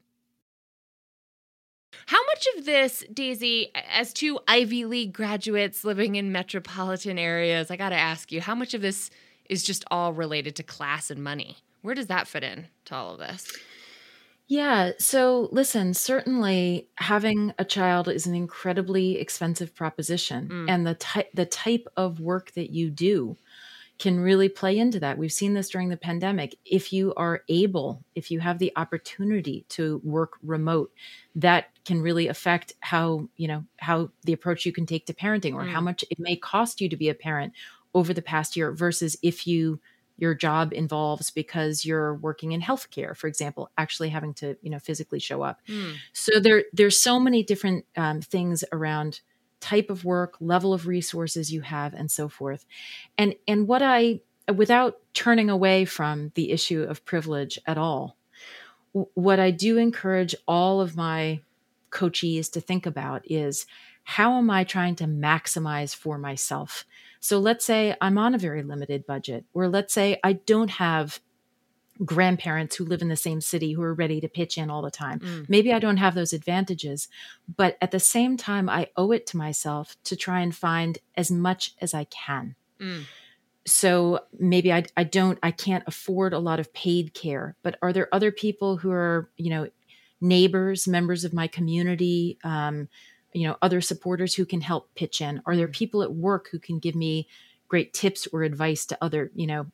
How 2.05 2.23
much 2.27 2.47
of 2.57 2.65
this, 2.65 3.03
Daisy, 3.11 3.71
as 3.91 4.13
two 4.13 4.39
Ivy 4.47 4.85
League 4.85 5.11
graduates 5.11 5.83
living 5.83 6.15
in 6.15 6.31
metropolitan 6.31 7.17
areas, 7.17 7.71
I 7.71 7.77
got 7.77 7.89
to 7.89 7.95
ask 7.95 8.31
you, 8.31 8.41
how 8.41 8.55
much 8.55 8.73
of 8.73 8.81
this 8.81 9.09
is 9.49 9.63
just 9.63 9.83
all 9.89 10.13
related 10.13 10.55
to 10.57 10.63
class 10.63 11.09
and 11.09 11.23
money? 11.23 11.57
Where 11.81 11.95
does 11.95 12.07
that 12.07 12.27
fit 12.27 12.43
in 12.43 12.67
to 12.85 12.95
all 12.95 13.13
of 13.13 13.19
this? 13.19 13.51
Yeah. 14.49 14.93
So 14.97 15.47
listen, 15.51 15.93
certainly 15.93 16.89
having 16.95 17.53
a 17.59 17.63
child 17.63 18.07
is 18.07 18.25
an 18.25 18.33
incredibly 18.33 19.19
expensive 19.19 19.75
proposition. 19.75 20.49
Mm. 20.49 20.69
And 20.69 20.87
the 20.87 20.95
type 20.95 21.29
the 21.35 21.45
type 21.45 21.87
of 21.95 22.19
work 22.19 22.51
that 22.53 22.71
you 22.71 22.89
do 22.89 23.37
can 23.99 24.19
really 24.19 24.49
play 24.49 24.79
into 24.79 24.99
that. 25.01 25.17
We've 25.19 25.31
seen 25.31 25.53
this 25.53 25.69
during 25.69 25.89
the 25.89 25.97
pandemic. 25.97 26.57
If 26.65 26.91
you 26.91 27.13
are 27.15 27.43
able, 27.47 28.03
if 28.15 28.31
you 28.31 28.39
have 28.39 28.57
the 28.57 28.71
opportunity 28.75 29.65
to 29.69 30.01
work 30.03 30.33
remote, 30.41 30.91
that 31.35 31.65
can 31.85 32.01
really 32.01 32.27
affect 32.27 32.73
how, 32.79 33.27
you 33.35 33.47
know, 33.47 33.65
how 33.77 34.09
the 34.23 34.33
approach 34.33 34.65
you 34.65 34.71
can 34.71 34.85
take 34.85 35.05
to 35.07 35.13
parenting 35.13 35.53
or 35.53 35.63
mm. 35.63 35.69
how 35.69 35.81
much 35.81 36.03
it 36.09 36.17
may 36.17 36.35
cost 36.35 36.81
you 36.81 36.89
to 36.89 36.97
be 36.97 37.09
a 37.09 37.13
parent 37.13 37.53
over 37.93 38.13
the 38.13 38.21
past 38.21 38.55
year 38.55 38.71
versus 38.71 39.15
if 39.21 39.45
you 39.45 39.79
your 40.19 40.35
job 40.35 40.73
involves 40.73 41.31
because 41.31 41.85
you're 41.85 42.15
working 42.15 42.51
in 42.51 42.61
healthcare, 42.61 43.15
for 43.15 43.27
example, 43.27 43.69
actually 43.77 44.09
having 44.09 44.33
to 44.35 44.55
you 44.61 44.69
know 44.69 44.79
physically 44.79 45.19
show 45.19 45.41
up. 45.41 45.59
Mm. 45.67 45.95
So 46.13 46.39
there 46.39 46.65
there's 46.73 46.99
so 46.99 47.19
many 47.19 47.43
different 47.43 47.85
um, 47.95 48.21
things 48.21 48.63
around 48.71 49.21
type 49.59 49.89
of 49.89 50.05
work, 50.05 50.35
level 50.39 50.73
of 50.73 50.87
resources 50.87 51.51
you 51.51 51.61
have, 51.61 51.93
and 51.93 52.09
so 52.09 52.27
forth. 52.29 52.65
And 53.17 53.35
and 53.47 53.67
what 53.67 53.81
I 53.81 54.21
without 54.55 54.99
turning 55.13 55.49
away 55.49 55.85
from 55.85 56.31
the 56.35 56.51
issue 56.51 56.83
of 56.83 57.05
privilege 57.05 57.59
at 57.65 57.77
all, 57.77 58.17
what 58.91 59.39
I 59.39 59.51
do 59.51 59.77
encourage 59.77 60.35
all 60.47 60.81
of 60.81 60.95
my 60.95 61.41
coachees 61.91 62.51
to 62.51 62.61
think 62.61 62.85
about 62.85 63.29
is 63.29 63.65
how 64.03 64.37
am 64.37 64.49
I 64.49 64.63
trying 64.63 64.95
to 64.95 65.05
maximize 65.05 65.95
for 65.95 66.17
myself? 66.17 66.85
So 67.19 67.39
let's 67.39 67.65
say 67.65 67.95
I'm 67.99 68.17
on 68.17 68.33
a 68.33 68.39
very 68.39 68.63
limited 68.63 69.05
budget, 69.05 69.45
or 69.53 69.67
let's 69.67 69.93
say 69.93 70.19
I 70.23 70.33
don't 70.33 70.71
have 70.71 71.19
grandparents 72.05 72.77
who 72.77 72.85
live 72.85 73.01
in 73.01 73.09
the 73.09 73.15
same 73.15 73.41
city 73.41 73.73
who 73.73 73.81
are 73.81 73.93
ready 73.93 74.21
to 74.21 74.29
pitch 74.29 74.57
in 74.57 74.69
all 74.69 74.81
the 74.81 74.91
time. 74.91 75.19
Mm. 75.19 75.49
Maybe 75.49 75.73
I 75.73 75.79
don't 75.79 75.97
have 75.97 76.15
those 76.15 76.31
advantages, 76.31 77.09
but 77.57 77.77
at 77.81 77.91
the 77.91 77.99
same 77.99 78.37
time, 78.37 78.69
I 78.69 78.87
owe 78.95 79.11
it 79.11 79.27
to 79.27 79.37
myself 79.37 79.97
to 80.05 80.15
try 80.15 80.39
and 80.39 80.55
find 80.55 80.97
as 81.15 81.29
much 81.29 81.75
as 81.81 81.93
I 81.93 82.05
can. 82.05 82.55
Mm. 82.79 83.03
So 83.65 84.21
maybe 84.39 84.71
I, 84.71 84.85
I 84.95 85.03
don't, 85.03 85.37
I 85.43 85.51
can't 85.51 85.83
afford 85.87 86.33
a 86.33 86.39
lot 86.39 86.59
of 86.59 86.73
paid 86.73 87.13
care, 87.13 87.55
but 87.63 87.77
are 87.81 87.91
there 87.91 88.07
other 88.13 88.31
people 88.31 88.77
who 88.77 88.91
are, 88.91 89.29
you 89.35 89.49
know, 89.49 89.67
neighbors, 90.21 90.87
members 90.87 91.23
of 91.25 91.33
my 91.33 91.47
community, 91.47 92.37
um, 92.43 92.87
you 93.33 93.47
know, 93.47 93.57
other 93.61 93.81
supporters 93.81 94.35
who 94.35 94.45
can 94.45 94.61
help 94.61 94.93
pitch 94.95 95.21
in? 95.21 95.41
Are 95.45 95.55
there 95.55 95.67
mm. 95.67 95.73
people 95.73 96.03
at 96.03 96.13
work 96.13 96.49
who 96.51 96.59
can 96.59 96.79
give 96.79 96.95
me 96.95 97.27
great 97.67 97.93
tips 97.93 98.27
or 98.33 98.43
advice 98.43 98.85
to 98.87 98.97
other, 99.01 99.31
you 99.35 99.47
know, 99.47 99.67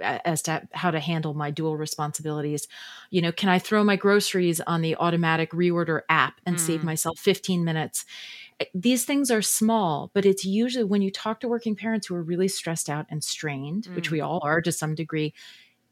as 0.00 0.42
to 0.42 0.66
how 0.72 0.90
to 0.90 1.00
handle 1.00 1.34
my 1.34 1.50
dual 1.50 1.76
responsibilities. 1.76 2.66
You 3.10 3.22
know, 3.22 3.32
can 3.32 3.48
I 3.48 3.58
throw 3.58 3.84
my 3.84 3.96
groceries 3.96 4.60
on 4.60 4.80
the 4.80 4.96
automatic 4.96 5.50
reorder 5.52 6.02
app 6.08 6.40
and 6.46 6.56
mm. 6.56 6.60
save 6.60 6.82
myself 6.82 7.18
15 7.18 7.64
minutes? 7.64 8.04
Eh, 8.60 8.64
these 8.74 9.04
things 9.04 9.30
are 9.30 9.42
small, 9.42 10.10
but 10.14 10.24
it's 10.24 10.44
usually 10.44 10.84
when 10.84 11.02
you 11.02 11.10
talk 11.10 11.40
to 11.40 11.48
working 11.48 11.76
parents 11.76 12.06
who 12.06 12.14
are 12.14 12.22
really 12.22 12.48
stressed 12.48 12.88
out 12.88 13.06
and 13.10 13.22
strained, 13.22 13.84
mm. 13.84 13.94
which 13.94 14.10
we 14.10 14.18
mm. 14.18 14.26
all 14.26 14.40
are 14.42 14.62
to 14.62 14.72
some 14.72 14.94
degree, 14.94 15.34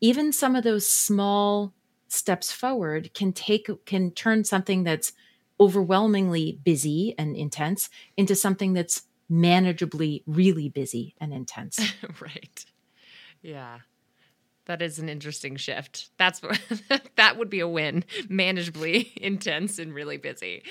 even 0.00 0.32
some 0.32 0.56
of 0.56 0.64
those 0.64 0.88
small 0.88 1.74
steps 2.10 2.50
forward 2.50 3.12
can 3.12 3.32
take 3.32 3.68
can 3.84 4.10
turn 4.12 4.42
something 4.42 4.82
that's 4.82 5.12
overwhelmingly 5.60 6.60
busy 6.64 7.14
and 7.18 7.36
intense 7.36 7.90
into 8.16 8.34
something 8.34 8.72
that's 8.72 9.02
manageably 9.30 10.22
really 10.26 10.68
busy 10.68 11.14
and 11.20 11.32
intense. 11.32 11.78
right. 12.20 12.64
Yeah. 13.42 13.80
That 14.66 14.82
is 14.82 14.98
an 14.98 15.08
interesting 15.08 15.56
shift. 15.56 16.10
That's 16.18 16.40
that 17.16 17.38
would 17.38 17.50
be 17.50 17.60
a 17.60 17.68
win. 17.68 18.04
Manageably 18.28 19.12
intense 19.16 19.78
and 19.78 19.94
really 19.94 20.18
busy. 20.18 20.62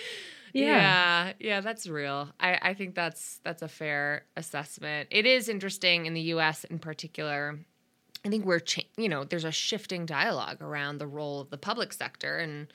Yeah. 0.54 0.66
yeah. 0.66 1.34
yeah, 1.40 1.62
that's 1.62 1.88
real. 1.88 2.30
I, 2.40 2.60
I 2.62 2.74
think 2.74 2.96
that's 2.96 3.40
that's 3.44 3.62
a 3.62 3.68
fair 3.68 4.26
assessment. 4.36 5.10
It 5.12 5.26
is 5.26 5.50
interesting 5.50 6.06
in 6.06 6.14
the 6.14 6.22
U.S. 6.22 6.64
in 6.64 6.80
particular. 6.80 7.60
I 8.26 8.30
think 8.30 8.46
we're 8.46 8.60
cha- 8.60 8.84
you 8.98 9.10
know 9.10 9.24
there's 9.24 9.46
a 9.46 9.52
shifting 9.52 10.06
dialogue 10.06 10.62
around 10.62 11.00
the 11.00 11.08
role 11.08 11.42
of 11.42 11.50
the 11.50 11.58
public 11.58 11.94
sector 11.94 12.38
and 12.38 12.68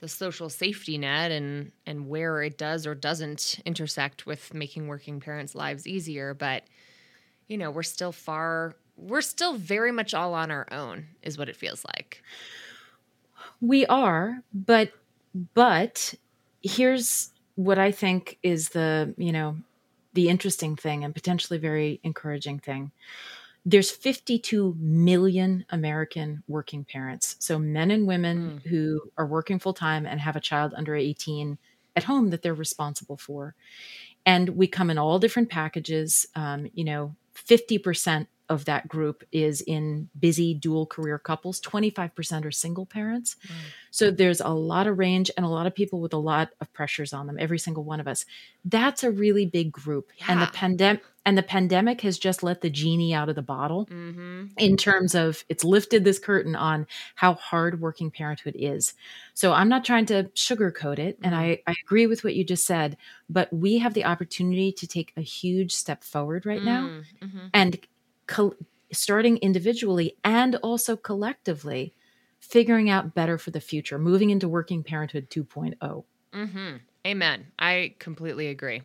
the 0.00 0.08
social 0.08 0.48
safety 0.48 0.98
net 0.98 1.30
and 1.30 1.72
and 1.86 2.08
where 2.08 2.42
it 2.42 2.58
does 2.58 2.86
or 2.86 2.94
doesn't 2.94 3.60
intersect 3.64 4.26
with 4.26 4.52
making 4.54 4.88
working 4.88 5.20
parents' 5.20 5.54
lives 5.54 5.86
easier. 5.86 6.34
But 6.34 6.64
you 7.48 7.58
know 7.58 7.70
we're 7.70 7.82
still 7.82 8.12
far 8.12 8.76
we're 8.96 9.20
still 9.20 9.54
very 9.54 9.92
much 9.92 10.14
all 10.14 10.34
on 10.34 10.50
our 10.50 10.66
own 10.72 11.06
is 11.22 11.36
what 11.36 11.48
it 11.48 11.56
feels 11.56 11.84
like 11.84 12.22
we 13.60 13.84
are 13.86 14.38
but 14.52 14.92
but 15.54 16.14
here's 16.62 17.30
what 17.56 17.78
i 17.78 17.90
think 17.90 18.38
is 18.42 18.70
the 18.70 19.14
you 19.16 19.32
know 19.32 19.56
the 20.14 20.28
interesting 20.28 20.76
thing 20.76 21.04
and 21.04 21.14
potentially 21.14 21.58
very 21.58 22.00
encouraging 22.04 22.58
thing 22.58 22.90
there's 23.66 23.90
52 23.90 24.76
million 24.78 25.64
american 25.70 26.42
working 26.46 26.84
parents. 26.84 27.36
So 27.38 27.58
men 27.58 27.90
and 27.90 28.06
women 28.06 28.60
mm. 28.62 28.68
who 28.68 29.00
are 29.16 29.26
working 29.26 29.58
full 29.58 29.74
time 29.74 30.06
and 30.06 30.20
have 30.20 30.36
a 30.36 30.40
child 30.40 30.74
under 30.76 30.94
18 30.94 31.58
at 31.96 32.04
home 32.04 32.30
that 32.30 32.42
they're 32.42 32.54
responsible 32.54 33.16
for. 33.16 33.54
And 34.26 34.50
we 34.50 34.66
come 34.66 34.90
in 34.90 34.98
all 34.98 35.18
different 35.18 35.50
packages. 35.50 36.26
Um, 36.34 36.68
you 36.74 36.84
know 36.84 37.14
50% 37.34 38.26
of 38.48 38.66
that 38.66 38.88
group 38.88 39.24
is 39.32 39.62
in 39.62 40.08
busy 40.18 40.54
dual 40.54 40.86
career 40.86 41.18
couples. 41.18 41.60
25% 41.60 42.44
are 42.44 42.50
single 42.50 42.86
parents. 42.86 43.36
Mm. 43.46 43.54
so 43.90 44.10
there's 44.10 44.40
a 44.40 44.48
lot 44.48 44.86
of 44.86 44.98
range 44.98 45.30
and 45.36 45.46
a 45.46 45.48
lot 45.48 45.66
of 45.66 45.74
people 45.74 46.00
with 46.00 46.12
a 46.12 46.18
lot 46.18 46.50
of 46.60 46.72
pressures 46.72 47.12
on 47.12 47.26
them 47.26 47.36
every 47.38 47.58
single 47.58 47.84
one 47.84 48.00
of 48.00 48.08
us. 48.08 48.26
That's 48.64 49.02
a 49.02 49.10
really 49.10 49.46
big 49.46 49.72
group. 49.72 50.10
Yeah. 50.18 50.26
and 50.28 50.42
the 50.42 50.46
pandemic 50.48 51.02
and 51.26 51.38
the 51.38 51.42
pandemic 51.42 52.00
has 52.02 52.18
just 52.18 52.42
let 52.42 52.60
the 52.60 52.70
genie 52.70 53.14
out 53.14 53.28
of 53.28 53.34
the 53.34 53.42
bottle 53.42 53.86
mm-hmm. 53.86 54.44
in 54.56 54.76
terms 54.76 55.14
of 55.14 55.44
it's 55.48 55.64
lifted 55.64 56.04
this 56.04 56.18
curtain 56.18 56.54
on 56.54 56.86
how 57.14 57.34
hard 57.34 57.80
working 57.80 58.10
parenthood 58.10 58.56
is 58.58 58.94
so 59.34 59.52
i'm 59.52 59.68
not 59.68 59.84
trying 59.84 60.06
to 60.06 60.24
sugarcoat 60.34 60.98
it 60.98 61.16
mm-hmm. 61.16 61.26
and 61.26 61.34
I, 61.34 61.60
I 61.66 61.74
agree 61.84 62.06
with 62.06 62.24
what 62.24 62.34
you 62.34 62.44
just 62.44 62.66
said 62.66 62.96
but 63.28 63.52
we 63.52 63.78
have 63.78 63.94
the 63.94 64.04
opportunity 64.04 64.72
to 64.72 64.86
take 64.86 65.12
a 65.16 65.22
huge 65.22 65.72
step 65.72 66.04
forward 66.04 66.46
right 66.46 66.62
now 66.62 66.90
mm-hmm. 67.22 67.46
and 67.52 67.78
co- 68.26 68.56
starting 68.92 69.36
individually 69.38 70.16
and 70.24 70.56
also 70.56 70.96
collectively 70.96 71.94
figuring 72.40 72.90
out 72.90 73.14
better 73.14 73.38
for 73.38 73.50
the 73.50 73.60
future, 73.60 73.98
moving 73.98 74.30
into 74.30 74.48
working 74.48 74.82
parenthood 74.82 75.30
2.0. 75.30 76.04
Mm-hmm. 76.32 76.76
Amen. 77.06 77.46
I 77.58 77.94
completely 77.98 78.48
agree. 78.48 78.82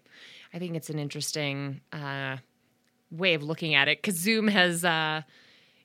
I 0.53 0.59
think 0.59 0.75
it's 0.75 0.89
an 0.89 0.99
interesting 0.99 1.81
uh, 1.93 2.37
way 3.11 3.33
of 3.33 3.43
looking 3.43 3.75
at 3.75 3.87
it 3.87 4.01
because 4.01 4.15
Zoom 4.15 4.47
has 4.47 4.83
uh, 4.83 5.21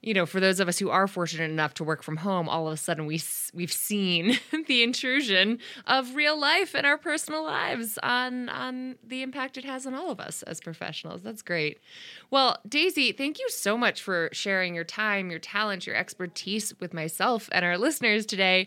you 0.05 0.13
know, 0.13 0.27
for 0.27 0.39
those 0.39 0.61
of 0.61 0.69
us 0.69 0.79
who 0.79 0.91
are 0.91 1.09
fortunate 1.09 1.51
enough 1.51 1.73
to 1.75 1.85
work 1.85 2.03
from 2.03 2.19
home, 2.19 2.47
all 2.47 2.67
of 2.67 2.75
a 2.75 2.77
sudden 2.77 3.07
we 3.07 3.23
we've 3.55 3.73
seen 3.73 4.39
the 4.67 4.83
intrusion 4.83 5.59
of 5.87 6.15
real 6.15 6.39
life 6.39 6.75
in 6.75 6.85
our 6.85 6.99
personal 6.99 7.43
lives 7.43 7.99
on 8.03 8.51
on 8.51 8.97
the 9.03 9.23
impact 9.23 9.57
it 9.57 9.65
has 9.65 9.87
on 9.87 9.95
all 9.95 10.11
of 10.11 10.21
us 10.21 10.43
as 10.43 10.61
professionals. 10.61 11.23
That's 11.23 11.41
great. 11.41 11.81
Well, 12.31 12.59
Daisy, 12.69 13.13
thank 13.13 13.39
you 13.39 13.49
so 13.49 13.79
much 13.79 14.03
for 14.03 14.29
sharing 14.33 14.75
your 14.75 14.85
time, 14.85 15.31
your 15.31 15.39
talent, 15.39 15.87
your 15.87 15.97
expertise 15.97 16.79
with 16.81 16.93
myself 16.93 17.49
and 17.51 17.65
our 17.65 17.79
listeners 17.79 18.27
today. 18.27 18.67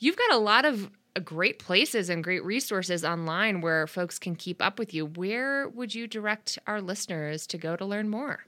You've 0.00 0.16
got 0.16 0.32
a 0.32 0.38
lot 0.38 0.64
of 0.64 0.90
great 1.20 1.58
places 1.58 2.08
and 2.08 2.24
great 2.24 2.44
resources 2.44 3.04
online 3.04 3.60
where 3.60 3.86
folks 3.86 4.18
can 4.18 4.34
keep 4.34 4.62
up 4.62 4.78
with 4.78 4.94
you. 4.94 5.06
Where 5.06 5.68
would 5.68 5.94
you 5.94 6.06
direct 6.06 6.58
our 6.66 6.80
listeners 6.80 7.46
to 7.48 7.58
go 7.58 7.76
to 7.76 7.84
learn 7.84 8.08
more? 8.08 8.44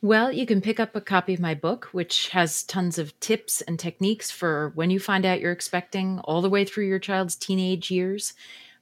Well, 0.00 0.30
you 0.30 0.44
can 0.44 0.60
pick 0.60 0.78
up 0.78 0.94
a 0.94 1.00
copy 1.00 1.32
of 1.32 1.40
my 1.40 1.54
book, 1.54 1.88
which 1.92 2.28
has 2.28 2.62
tons 2.62 2.98
of 2.98 3.18
tips 3.20 3.62
and 3.62 3.78
techniques 3.78 4.30
for 4.30 4.70
when 4.74 4.90
you 4.90 5.00
find 5.00 5.24
out 5.24 5.40
you're 5.40 5.50
expecting, 5.50 6.18
all 6.20 6.42
the 6.42 6.50
way 6.50 6.66
through 6.66 6.86
your 6.86 6.98
child's 6.98 7.36
teenage 7.36 7.90
years. 7.90 8.34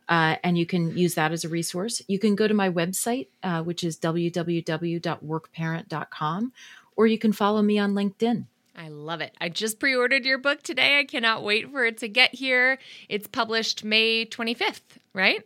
Uh, 0.08 0.34
and 0.42 0.58
you 0.58 0.66
can 0.66 0.98
use 0.98 1.14
that 1.14 1.30
as 1.30 1.44
a 1.44 1.48
resource. 1.48 2.02
You 2.08 2.18
can 2.18 2.34
go 2.34 2.48
to 2.48 2.54
my 2.54 2.68
website, 2.68 3.28
uh, 3.44 3.62
which 3.62 3.84
is 3.84 3.96
www.workparent.com, 3.98 6.52
or 6.96 7.06
you 7.06 7.18
can 7.18 7.32
follow 7.32 7.62
me 7.62 7.78
on 7.78 7.94
LinkedIn. 7.94 8.46
I 8.82 8.88
love 8.88 9.20
it. 9.20 9.32
I 9.40 9.48
just 9.48 9.78
pre 9.78 9.94
ordered 9.94 10.24
your 10.24 10.38
book 10.38 10.64
today. 10.64 10.98
I 10.98 11.04
cannot 11.04 11.44
wait 11.44 11.70
for 11.70 11.84
it 11.84 11.98
to 11.98 12.08
get 12.08 12.34
here. 12.34 12.78
It's 13.08 13.28
published 13.28 13.84
May 13.84 14.26
25th, 14.26 14.80
right? 15.14 15.44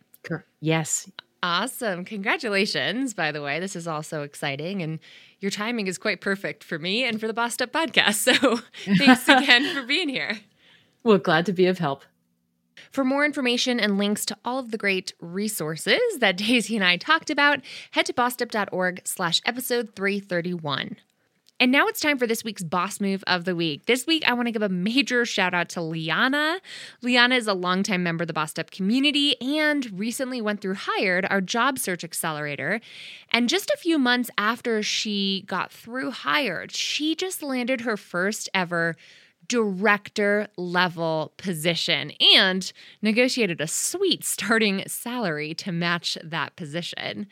Yes. 0.61 1.11
Awesome. 1.43 2.07
Congratulations, 2.07 3.13
by 3.13 3.33
the 3.33 3.43
way. 3.43 3.61
This 3.61 3.77
is 3.77 3.87
also 3.87 4.23
exciting. 4.23 4.81
And 4.83 5.01
your 5.41 5.51
timing 5.51 5.87
is 5.87 5.99
quite 5.99 6.23
perfect 6.23 6.65
for 6.65 6.79
me 6.79 7.05
and 7.05 7.21
for 7.21 7.27
the 7.27 7.35
Bossed 7.35 7.61
Up 7.61 7.73
podcast. 7.73 8.17
So 8.41 8.61
thanks 8.97 9.29
again 9.29 9.75
for 9.75 9.83
being 9.83 10.09
here. 10.09 10.39
Well, 11.03 11.19
glad 11.19 11.45
to 11.47 11.53
be 11.53 11.67
of 11.67 11.79
help. 11.79 12.05
For 12.91 13.05
more 13.05 13.27
information 13.27 13.79
and 13.79 13.99
links 13.99 14.25
to 14.27 14.37
all 14.47 14.59
of 14.59 14.71
the 14.71 14.79
great 14.79 15.13
resources 15.21 16.01
that 16.21 16.37
Daisy 16.39 16.75
and 16.75 16.85
I 16.85 16.97
talked 16.97 17.29
about, 17.29 17.61
head 17.91 18.07
to 18.07 18.15
bossedup.org 18.15 19.03
slash 19.05 19.43
episode 19.45 19.95
331. 19.95 20.97
And 21.59 21.73
now 21.73 21.87
it's 21.87 22.01
time 22.01 22.19
for 22.19 22.27
this 22.27 22.45
week's 22.45 22.63
boss 22.63 23.01
move 23.01 23.25
of 23.27 23.47
the 23.47 23.57
week. 23.57 23.87
This 23.87 24.07
week, 24.07 24.25
I 24.29 24.35
want 24.35 24.47
to 24.47 24.53
give 24.53 24.61
a 24.61 24.69
major 24.69 25.25
shout 25.25 25.55
out 25.55 25.71
to 25.71 25.81
Liana. 25.81 26.61
Liana 27.01 27.35
is 27.35 27.47
a 27.47 27.55
longtime 27.55 28.03
member 28.03 28.25
of 28.25 28.29
the 28.29 28.35
Bossed 28.35 28.59
Up 28.59 28.71
community 28.71 29.41
and 29.41 29.99
recently 29.99 30.43
went 30.43 30.61
through 30.61 30.75
Hired, 30.75 31.27
our 31.31 31.41
job 31.41 31.79
search 31.79 32.05
accelerator. 32.05 32.83
And 33.31 33.49
just 33.49 33.71
a 33.71 33.79
few 33.79 33.99
months 33.99 34.31
after 34.37 34.83
she 34.83 35.45
got 35.47 35.73
through 35.73 36.11
Hired, 36.11 36.73
she 36.73 37.15
just 37.15 37.43
landed 37.43 37.81
her 37.81 37.97
first 37.97 38.51
ever 38.53 38.95
director 39.49 40.49
level 40.57 41.33
position 41.37 42.13
and 42.35 42.73
negotiated 43.03 43.61
a 43.61 43.67
sweet 43.67 44.25
starting 44.25 44.83
salary 44.87 45.55
to 45.55 45.73
match 45.73 46.19
that 46.23 46.57
position. 46.57 47.27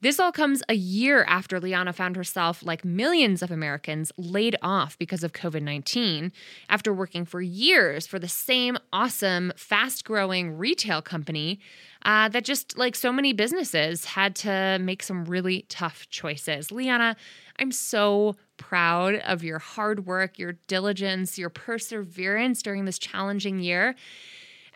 This 0.00 0.20
all 0.20 0.32
comes 0.32 0.62
a 0.68 0.74
year 0.74 1.24
after 1.24 1.58
Liana 1.58 1.92
found 1.92 2.16
herself, 2.16 2.62
like 2.62 2.84
millions 2.84 3.42
of 3.42 3.50
Americans, 3.50 4.12
laid 4.18 4.56
off 4.60 4.98
because 4.98 5.24
of 5.24 5.32
COVID 5.32 5.62
19 5.62 6.30
after 6.68 6.92
working 6.92 7.24
for 7.24 7.40
years 7.40 8.06
for 8.06 8.18
the 8.18 8.28
same 8.28 8.76
awesome, 8.92 9.52
fast 9.56 10.04
growing 10.04 10.58
retail 10.58 11.00
company 11.00 11.58
uh, 12.04 12.28
that 12.28 12.44
just 12.44 12.76
like 12.76 12.94
so 12.94 13.12
many 13.12 13.32
businesses 13.32 14.04
had 14.04 14.34
to 14.36 14.78
make 14.80 15.02
some 15.02 15.24
really 15.24 15.64
tough 15.68 16.08
choices. 16.10 16.70
Liana, 16.70 17.16
I'm 17.58 17.72
so 17.72 18.36
proud 18.56 19.16
of 19.16 19.44
your 19.44 19.58
hard 19.58 20.06
work, 20.06 20.38
your 20.38 20.52
diligence, 20.66 21.38
your 21.38 21.50
perseverance 21.50 22.62
during 22.62 22.84
this 22.84 22.98
challenging 22.98 23.58
year, 23.58 23.94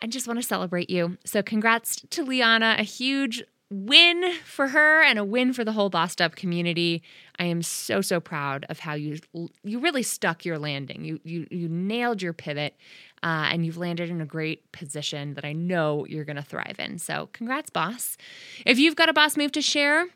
and 0.01 0.11
just 0.11 0.27
want 0.27 0.39
to 0.39 0.45
celebrate 0.45 0.89
you. 0.89 1.17
So, 1.25 1.41
congrats 1.41 2.01
to 2.09 2.23
Liana, 2.23 2.75
a 2.77 2.83
huge 2.83 3.43
win 3.71 4.33
for 4.43 4.69
her 4.69 5.03
and 5.03 5.19
a 5.19 5.23
win 5.23 5.53
for 5.53 5.63
the 5.63 5.71
whole 5.71 5.89
Bossed 5.89 6.21
Up 6.21 6.35
community. 6.35 7.03
I 7.37 7.45
am 7.45 7.61
so 7.61 8.01
so 8.01 8.19
proud 8.19 8.65
of 8.69 8.79
how 8.79 8.93
you 8.93 9.19
you 9.63 9.79
really 9.79 10.03
stuck 10.03 10.43
your 10.45 10.57
landing. 10.57 11.05
You 11.05 11.19
you 11.23 11.47
you 11.51 11.69
nailed 11.69 12.21
your 12.21 12.33
pivot, 12.33 12.75
uh, 13.21 13.49
and 13.51 13.65
you've 13.65 13.77
landed 13.77 14.09
in 14.09 14.21
a 14.21 14.25
great 14.25 14.71
position 14.71 15.35
that 15.35 15.45
I 15.45 15.53
know 15.53 16.05
you're 16.07 16.25
going 16.25 16.35
to 16.35 16.41
thrive 16.41 16.77
in. 16.79 16.97
So, 16.97 17.29
congrats, 17.33 17.69
boss! 17.69 18.17
If 18.65 18.79
you've 18.79 18.95
got 18.95 19.09
a 19.09 19.13
boss 19.13 19.37
move 19.37 19.51
to 19.53 19.61
share. 19.61 20.07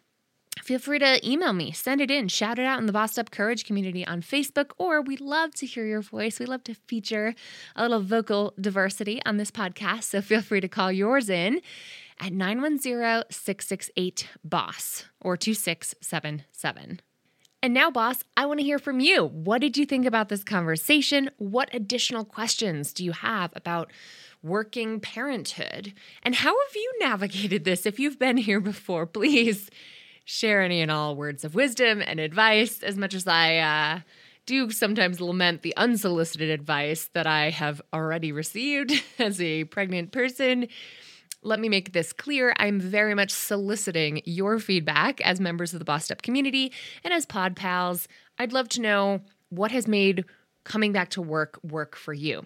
Feel 0.62 0.80
free 0.80 0.99
to 0.99 1.20
email 1.30 1.51
me, 1.51 1.72
send 1.72 1.99
it 1.99 2.10
in, 2.10 2.28
shout 2.30 2.58
it 2.58 2.66
out 2.66 2.80
in 2.80 2.86
the 2.86 2.93
Bossed 2.93 3.20
Up 3.20 3.32
Courage 3.32 3.66
community 3.66 4.06
on 4.06 4.22
Facebook, 4.22 4.72
or 4.78 5.01
we 5.01 5.18
love 5.18 5.54
to 5.56 5.66
hear 5.66 5.86
your 5.86 6.01
voice. 6.01 6.39
We 6.39 6.45
love 6.45 6.64
to 6.66 6.74
feature 6.74 7.36
a 7.76 7.82
little 7.82 8.01
vocal 8.01 8.54
diversity 8.60 9.22
on 9.26 9.38
this 9.38 9.51
podcast. 9.51 10.04
So 10.04 10.22
feel 10.22 10.41
free 10.41 10.62
to 10.62 10.70
call 10.70 10.91
yours 10.91 11.30
in 11.30 11.60
at 12.20 12.32
910 12.32 13.24
668 13.30 14.30
BOSS 14.45 15.06
or 15.20 15.36
2677. 15.36 17.01
And 17.62 17.74
now, 17.74 17.89
boss, 17.89 18.24
I 18.36 18.45
want 18.45 18.60
to 18.60 18.66
hear 18.66 18.80
from 18.80 18.99
you. 18.99 19.26
What 19.26 19.62
did 19.62 19.78
you 19.78 19.86
think 19.86 20.06
about 20.06 20.28
this 20.28 20.43
conversation? 20.43 21.30
What 21.38 21.74
additional 21.74 22.26
questions 22.26 22.91
do 22.91 23.06
you 23.06 23.14
have 23.14 23.51
about 23.56 23.91
working 24.41 24.99
parenthood? 24.99 25.93
And 26.24 26.36
how 26.36 26.49
have 26.49 26.76
you 26.76 26.93
navigated 26.99 27.64
this? 27.64 27.86
If 27.86 27.99
you've 27.99 28.20
been 28.20 28.36
here 28.36 28.60
before, 28.60 29.06
please 29.06 29.70
share 30.26 30.61
any 30.61 30.82
and 30.82 30.91
all 30.91 31.15
words 31.15 31.43
of 31.43 31.55
wisdom 31.55 32.01
and 32.05 32.19
advice 32.19 32.82
as 32.84 32.97
much 32.97 33.13
as 33.13 33.28
I. 33.28 33.57
Uh, 33.57 33.99
do 34.45 34.69
sometimes 34.71 35.21
lament 35.21 35.61
the 35.61 35.76
unsolicited 35.78 36.49
advice 36.49 37.09
that 37.13 37.26
I 37.26 37.49
have 37.49 37.82
already 37.93 38.32
received 38.32 38.91
as 39.19 39.39
a 39.41 39.63
pregnant 39.65 40.11
person. 40.11 40.67
Let 41.41 41.59
me 41.59 41.69
make 41.69 41.93
this 41.93 42.13
clear. 42.13 42.53
I'm 42.57 42.80
very 42.80 43.15
much 43.15 43.32
soliciting 43.32 44.21
your 44.26 44.59
feedback 44.59 45.19
as 45.21 45.39
members 45.39 45.74
of 45.74 45.80
the 45.80 45.86
Bossed 45.86 46.11
Up 46.11 46.21
community 46.21 46.71
and 47.03 47.13
as 47.13 47.26
pod 47.26 47.55
pals. 47.55 48.07
I'd 48.38 48.53
love 48.53 48.69
to 48.69 48.82
know 48.82 49.21
what 49.49 49.71
has 49.71 49.88
made 49.88 50.26
coming 50.63 50.93
back 50.93 51.09
to 51.09 51.21
work 51.21 51.59
work 51.63 51.95
for 51.95 52.13
you 52.13 52.45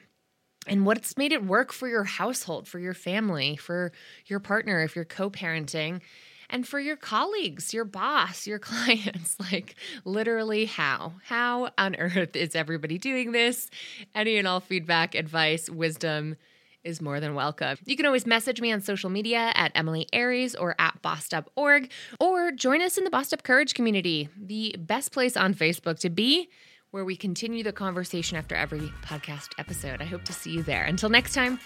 and 0.66 0.86
what's 0.86 1.18
made 1.18 1.32
it 1.32 1.46
work 1.46 1.72
for 1.72 1.88
your 1.88 2.04
household, 2.04 2.68
for 2.68 2.80
your 2.80 2.96
family, 2.96 3.56
for 3.56 3.92
your 4.26 4.40
partner 4.40 4.82
if 4.84 4.96
you're 4.96 5.06
co 5.06 5.30
parenting, 5.30 6.02
and 6.50 6.68
for 6.68 6.80
your 6.80 6.96
colleagues, 6.96 7.74
your 7.74 7.86
boss, 7.86 8.48
your 8.48 8.60
clients. 8.70 9.38
Like, 9.40 9.76
literally, 10.06 10.66
how? 10.66 11.14
How 11.26 11.72
on 11.78 11.96
earth 11.96 12.36
is 12.36 12.56
everybody 12.56 12.98
doing 12.98 13.32
this? 13.32 13.70
Any 14.16 14.38
and 14.38 14.48
all 14.48 14.60
feedback, 14.60 15.16
advice, 15.16 15.70
wisdom 15.70 16.36
is 16.84 17.02
more 17.02 17.20
than 17.20 17.36
welcome. 17.36 17.78
You 17.86 17.98
can 17.98 18.06
always 18.06 18.26
message 18.26 18.62
me 18.62 18.72
on 18.72 18.82
social 18.82 19.10
media 19.10 19.52
at 19.56 19.72
Emilie 19.76 20.08
Aries 20.14 20.56
or 20.56 20.76
at 20.80 21.02
bossedup.org, 21.02 21.92
or 22.20 22.52
join 22.52 22.82
us 22.82 22.98
in 22.98 23.04
the 23.04 23.10
Bossed 23.10 23.34
Up 23.34 23.44
Courage 23.44 23.74
community, 23.74 24.30
the 24.40 24.76
best 24.80 25.12
place 25.12 25.36
on 25.36 25.54
Facebook 25.54 26.00
to 26.00 26.10
be, 26.10 26.50
where 26.92 27.04
we 27.04 27.18
continue 27.18 27.64
the 27.64 27.74
conversation 27.74 28.38
after 28.38 28.56
every 28.56 28.92
podcast 29.04 29.50
episode. 29.58 30.02
I 30.02 30.06
hope 30.06 30.24
to 30.26 30.34
see 30.34 30.52
you 30.52 30.64
there. 30.64 30.86
Until 30.86 31.10
next 31.10 31.34
time, 31.34 31.60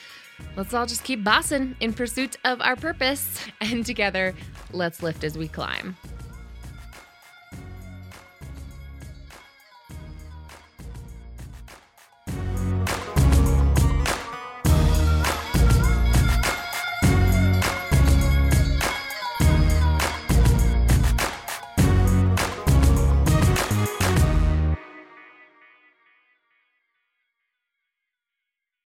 let's 0.55 0.73
all 0.73 0.85
just 0.85 1.03
keep 1.03 1.23
bossing 1.23 1.75
in 1.79 1.93
pursuit 1.93 2.37
of 2.45 2.61
our 2.61 2.75
purpose, 2.75 3.45
and 3.61 3.85
together, 3.85 4.33
let's 4.71 5.03
lift 5.03 5.23
as 5.23 5.37
we 5.37 5.47
climb. 5.47 5.95